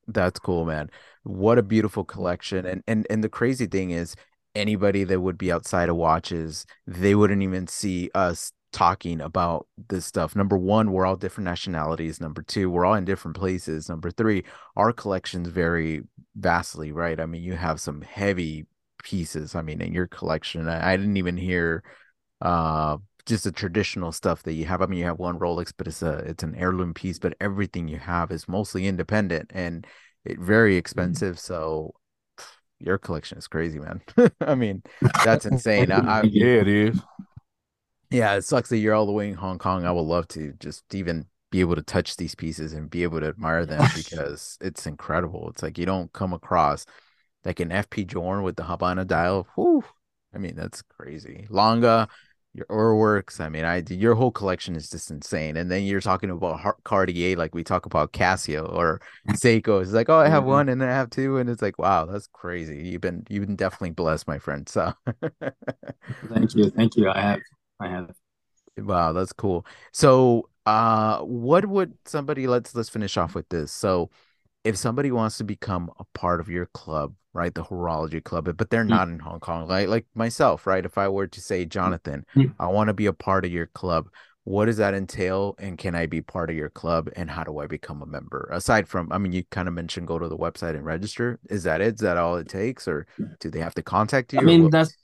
[0.07, 0.89] That's cool, man.
[1.23, 2.65] What a beautiful collection.
[2.65, 4.15] And and and the crazy thing is
[4.55, 10.05] anybody that would be outside of watches, they wouldn't even see us talking about this
[10.05, 10.35] stuff.
[10.35, 12.19] Number one, we're all different nationalities.
[12.19, 13.89] Number two, we're all in different places.
[13.89, 14.43] Number three,
[14.75, 16.03] our collections vary
[16.35, 17.19] vastly, right?
[17.19, 18.65] I mean, you have some heavy
[19.09, 19.55] pieces.
[19.55, 21.83] I mean, in your collection, I, I didn't even hear
[22.41, 22.97] uh
[23.27, 24.81] just the traditional stuff that you have.
[24.81, 27.87] I mean, you have one Rolex, but it's a it's an heirloom piece, but everything
[27.87, 29.87] you have is mostly independent and
[30.25, 31.17] it very Mm-hmm.
[31.17, 31.39] expensive.
[31.39, 31.93] So
[32.79, 34.01] your collection is crazy, man.
[34.41, 34.83] I mean,
[35.23, 35.91] that's insane.
[35.91, 37.01] I, I Yeah, it is.
[38.09, 39.85] yeah, it sucks that you're all the way in Hong Kong.
[39.85, 43.19] I would love to just even be able to touch these pieces and be able
[43.19, 45.49] to admire them because it's incredible.
[45.49, 46.85] It's like you don't come across
[47.47, 49.47] like an FP Journe with the Habana dial.
[49.55, 49.83] Whew.
[50.35, 51.47] I mean, that's crazy.
[51.49, 52.09] Longa,
[52.53, 53.39] your Urwerks.
[53.39, 55.57] I mean, I your whole collection is just insane.
[55.57, 59.81] And then you're talking about Cartier, like we talk about Casio or Seiko.
[59.81, 60.47] It's like, oh, I have Mhm.
[60.47, 62.87] one and then I have two, and it's like, wow, that's crazy.
[62.89, 64.69] You've been you've been definitely blessed, my friend.
[64.69, 64.93] So.
[66.33, 66.69] Thank you.
[66.71, 67.09] Thank you.
[67.09, 67.39] I have.
[67.79, 68.15] I have.
[68.77, 69.65] Wow, that's cool.
[69.91, 73.71] So, uh, what would somebody let's let's finish off with this.
[73.71, 74.09] So,
[74.67, 78.69] if somebody wants to become a part of your club, right, the horology club, but
[78.69, 78.89] they're Mm.
[78.89, 80.85] not in Hong Kong, like like myself, right?
[80.85, 82.53] If I were to say, Jonathan, Mm.
[82.59, 84.09] I want to be a part of your club,
[84.43, 85.55] what does that entail?
[85.57, 87.09] And can I be part of your club?
[87.15, 88.49] And how do I become a member?
[88.51, 91.39] Aside from, I mean, you kind of mentioned go to the website and register.
[91.49, 91.95] Is that it?
[91.95, 93.07] Is that all it takes, or
[93.39, 94.39] do they have to contact you?
[94.39, 94.95] I mean, that's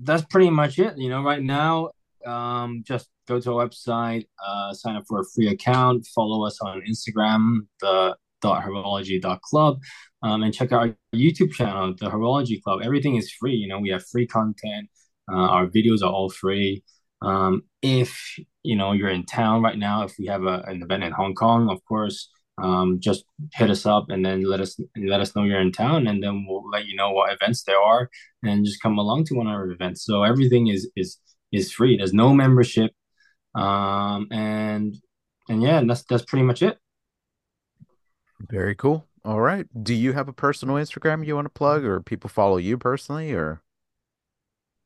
[0.00, 0.98] that's pretty much it.
[0.98, 1.90] You know, right now,
[2.26, 6.60] um, just go to our website, uh, sign up for a free account, follow us
[6.60, 9.78] on Instagram, the dot horology dot club,
[10.22, 12.80] um, and check out our YouTube channel, the Horology Club.
[12.82, 13.54] Everything is free.
[13.54, 14.88] You know, we have free content.
[15.30, 16.82] Uh, our videos are all free.
[17.22, 18.18] Um, if
[18.62, 21.34] you know you're in town right now, if we have a, an event in Hong
[21.34, 22.30] Kong, of course,
[22.62, 26.06] um, just hit us up and then let us let us know you're in town,
[26.06, 28.08] and then we'll let you know what events there are,
[28.42, 30.04] and just come along to one of our events.
[30.04, 31.18] So everything is is
[31.52, 31.96] is free.
[31.96, 32.92] There's no membership,
[33.54, 34.96] um, and
[35.48, 36.78] and yeah, that's that's pretty much it.
[38.48, 39.06] Very cool.
[39.24, 39.66] All right.
[39.82, 43.32] Do you have a personal Instagram you want to plug, or people follow you personally,
[43.32, 43.62] or?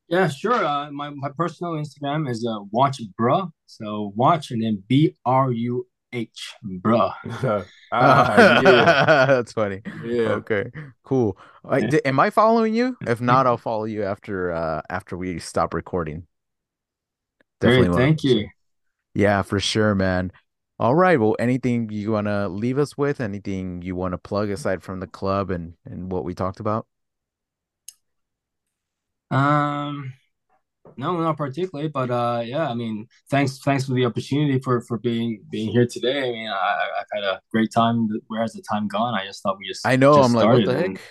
[0.07, 0.63] Yeah, sure.
[0.63, 3.49] Uh, my my personal Instagram is uh, watch bruh.
[3.65, 7.13] So watch and then B R U H bruh.
[7.91, 9.81] ah, yeah, That's funny.
[10.03, 10.29] yeah.
[10.41, 10.71] Okay,
[11.03, 11.37] cool.
[11.71, 11.87] Yeah.
[11.87, 12.97] d- am I following you?
[13.07, 16.27] If not, I'll follow you after uh after we stop recording.
[17.65, 18.47] Definitely Great, thank you.
[19.13, 20.31] Yeah, for sure, man.
[20.79, 21.19] All right.
[21.19, 23.21] Well, anything you want to leave us with?
[23.21, 26.87] Anything you want to plug aside from the club and and what we talked about?
[29.31, 30.13] Um,
[30.97, 32.69] no, not particularly, but uh, yeah.
[32.69, 36.19] I mean, thanks, thanks for the opportunity for for being being here today.
[36.29, 38.09] I mean, I I've had a great time.
[38.27, 39.15] Where has the time gone?
[39.15, 40.21] I just thought we just I know.
[40.21, 41.01] just I'm like, what the and heck?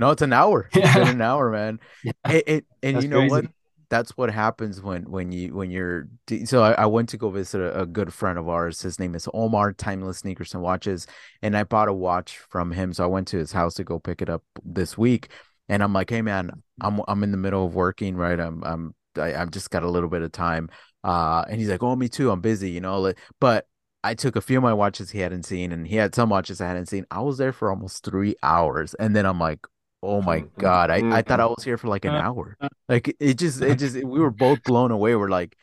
[0.00, 0.68] No, it's an hour.
[0.76, 1.80] It's been yeah, an hour, man.
[2.02, 3.46] yeah, It, it and that's you know what?
[3.90, 6.08] That's what happens when when you when you're
[6.44, 8.80] so I, I went to go visit a, a good friend of ours.
[8.80, 11.08] His name is Omar Timeless Sneakers and Watches,
[11.42, 12.92] and I bought a watch from him.
[12.92, 15.30] So I went to his house to go pick it up this week,
[15.68, 18.38] and I'm like, hey man, I'm I'm in the middle of working, right?
[18.38, 20.70] I'm I'm I, I've just got a little bit of time.
[21.02, 22.30] Uh, and he's like, oh, me too.
[22.30, 23.12] I'm busy, you know.
[23.40, 23.66] But
[24.04, 26.60] I took a few of my watches he hadn't seen, and he had some watches
[26.60, 27.06] I hadn't seen.
[27.10, 29.66] I was there for almost three hours, and then I'm like,
[30.02, 30.60] oh my mm-hmm.
[30.60, 31.40] God, I I thought mm-hmm.
[31.40, 32.56] I was here for like an Uh, hour.
[32.60, 32.68] Uh.
[32.88, 35.14] Like it just it just we were both blown away.
[35.14, 35.56] We're like,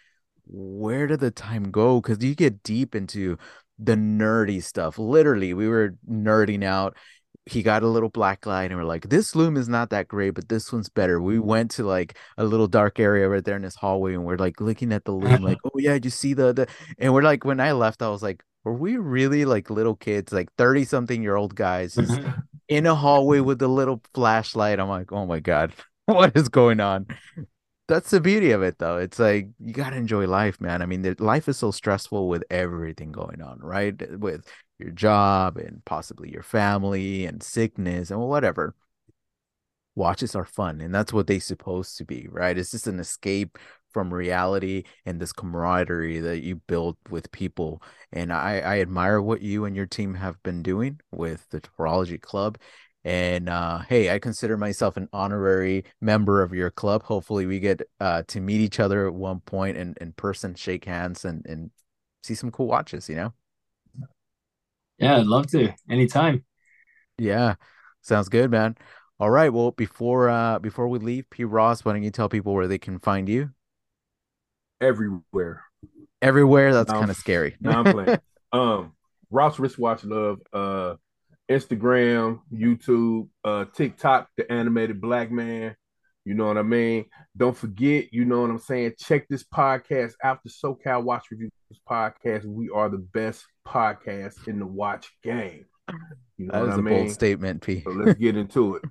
[0.46, 2.02] where did the time go?
[2.02, 3.38] Because you get deep into
[3.80, 4.98] the nerdy stuff.
[4.98, 6.96] Literally, we were nerding out.
[7.46, 10.32] He got a little black light, and we're like, this loom is not that great,
[10.32, 11.22] but this one's better.
[11.22, 11.48] We mm-hmm.
[11.48, 14.60] went to like a little dark area right there in this hallway, and we're like
[14.60, 16.68] looking at the loom, like, oh yeah, you see the the
[16.98, 20.34] and we're like, when I left, I was like, were we really like little kids,
[20.34, 22.20] like 30 something year old guys just
[22.68, 24.80] in a hallway with a little flashlight?
[24.80, 25.74] I'm like, oh my God,
[26.05, 27.07] what is going on?
[27.88, 28.97] That's the beauty of it, though.
[28.97, 30.82] It's like you gotta enjoy life, man.
[30.82, 33.95] I mean, the, life is so stressful with everything going on, right?
[34.20, 34.45] With
[34.78, 38.76] your job and possibly your family and sickness and whatever.
[39.95, 42.57] Watches are fun, and that's what they're supposed to be, right?
[42.57, 43.57] It's just an escape
[43.98, 47.82] from reality and this camaraderie that you build with people.
[48.12, 52.22] And I, I admire what you and your team have been doing with the Horology
[52.22, 52.60] Club.
[53.04, 57.02] And uh, hey, I consider myself an honorary member of your club.
[57.02, 60.86] Hopefully, we get uh, to meet each other at one point and in person, shake
[60.86, 61.72] hands, and and
[62.22, 63.10] see some cool watches.
[63.10, 63.34] You know?
[65.00, 66.45] Yeah, I'd love to anytime.
[67.18, 67.56] Yeah,
[68.04, 68.76] sounds good, man.
[69.20, 69.52] All right.
[69.52, 71.45] Well, before uh before we leave, P.
[71.45, 73.50] Ross, why don't you tell people where they can find you?
[74.82, 75.63] Everywhere.
[76.21, 76.73] Everywhere.
[76.73, 77.55] That's kind of scary.
[77.59, 78.19] now I'm playing.
[78.53, 78.93] Um,
[79.30, 80.39] Ross wristwatch love.
[80.53, 80.95] Uh,
[81.49, 85.75] Instagram, YouTube, uh, TikTok, the animated black man.
[86.23, 87.05] You know what I mean?
[87.36, 88.93] Don't forget, you know what I'm saying?
[88.99, 91.51] Check this podcast after SoCal Watch Reviews
[91.89, 92.45] podcast.
[92.45, 95.65] We are the best podcast in the watch game.
[96.38, 97.03] You know that is a mean?
[97.03, 97.82] bold statement, P.
[97.82, 98.84] So let's get into it.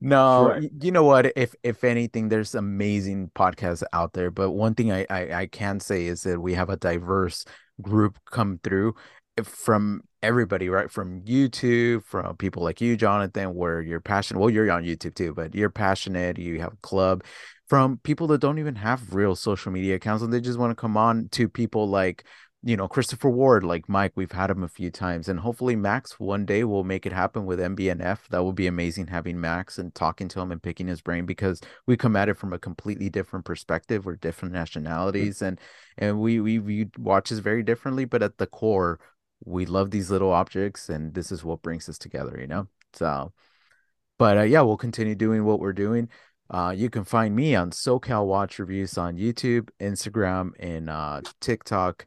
[0.00, 0.70] No, right.
[0.80, 1.26] you know what?
[1.36, 4.30] If if anything, there's amazing podcasts out there.
[4.30, 7.44] But one thing I, I I can say is that we have a diverse
[7.82, 8.94] group come through
[9.36, 10.90] eh, from everybody, right?
[10.90, 14.40] From YouTube, from people like you, Jonathan, where you're passionate.
[14.40, 16.38] Well, you're on YouTube too, but you're passionate.
[16.38, 17.24] You have a club.
[17.68, 20.74] From people that don't even have real social media accounts and they just want to
[20.74, 22.24] come on to people like
[22.66, 26.18] you know Christopher Ward, like Mike, we've had him a few times, and hopefully Max
[26.18, 28.26] one day will make it happen with MB&F.
[28.30, 31.60] That would be amazing having Max and talking to him and picking his brain because
[31.86, 34.06] we come at it from a completely different perspective.
[34.06, 35.44] We're different nationalities, mm-hmm.
[35.44, 35.60] and
[35.98, 38.98] and we we view watches very differently, but at the core,
[39.44, 42.38] we love these little objects, and this is what brings us together.
[42.40, 43.32] You know, so.
[44.16, 46.08] But uh, yeah, we'll continue doing what we're doing.
[46.48, 52.06] Uh, you can find me on SoCal Watch Reviews on YouTube, Instagram, and uh, TikTok.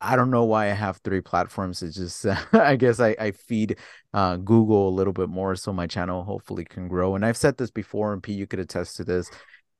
[0.00, 1.82] I don't know why I have three platforms.
[1.82, 3.78] It's just uh, I guess I, I feed
[4.12, 7.14] uh, Google a little bit more so my channel hopefully can grow.
[7.14, 9.30] And I've said this before, and P, you could attest to this.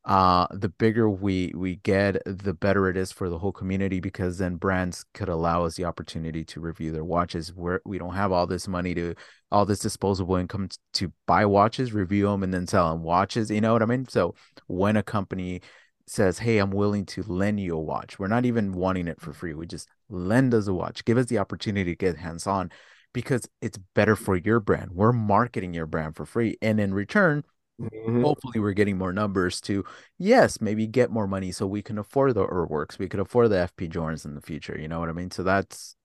[0.04, 4.38] Uh, the bigger we we get, the better it is for the whole community because
[4.38, 7.52] then brands could allow us the opportunity to review their watches.
[7.52, 9.14] Where we don't have all this money to
[9.50, 13.50] all this disposable income to buy watches, review them, and then sell them watches.
[13.50, 14.06] You know what I mean?
[14.08, 14.36] So
[14.68, 15.60] when a company
[16.07, 18.18] says, Hey, I'm willing to lend you a watch.
[18.18, 19.54] We're not even wanting it for free.
[19.54, 21.04] We just lend us a watch.
[21.04, 22.70] Give us the opportunity to get hands on
[23.12, 24.92] because it's better for your brand.
[24.92, 26.57] We're marketing your brand for free.
[26.61, 27.44] And in return,
[27.80, 28.22] mm-hmm.
[28.22, 29.84] hopefully we're getting more numbers to,
[30.18, 32.98] yes, maybe get more money so we can afford the Urwerks.
[32.98, 34.78] We could afford the FP Journes in the future.
[34.78, 35.30] You know what I mean?
[35.30, 35.96] So that's,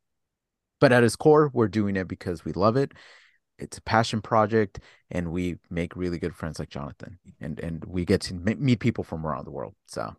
[0.79, 2.93] but at its core, we're doing it because we love it
[3.61, 8.05] it's a passion project and we make really good friends like jonathan and and we
[8.05, 10.15] get to meet people from around the world so.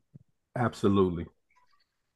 [0.54, 1.26] Absolutely.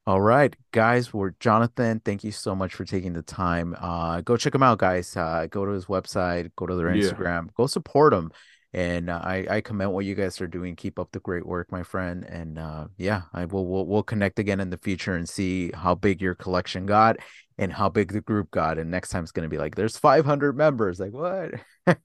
[0.05, 3.75] All right guys we're jonathan thank you so much for taking the time.
[3.79, 5.15] Uh go check him out guys.
[5.17, 7.51] Uh go to his website go to their instagram yeah.
[7.55, 8.31] go support him
[8.73, 10.75] and uh, I I commend what you guys are doing.
[10.75, 12.23] Keep up the great work, my friend.
[12.23, 15.95] And uh, yeah, I will we'll, we'll connect again in the future and see how
[15.95, 17.17] big your collection got
[17.57, 18.77] and how big the group got.
[18.77, 20.99] And next time it's gonna be like, there's 500 members.
[20.99, 21.51] Like what?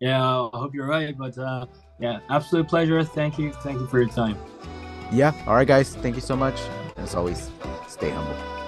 [0.00, 1.16] yeah, I hope you're right.
[1.16, 1.66] But uh,
[1.98, 3.02] yeah, absolute pleasure.
[3.02, 3.52] Thank you.
[3.52, 4.36] Thank you for your time.
[5.10, 5.32] Yeah.
[5.46, 5.94] All right, guys.
[5.96, 6.60] Thank you so much.
[6.96, 7.50] As always,
[7.88, 8.59] stay humble.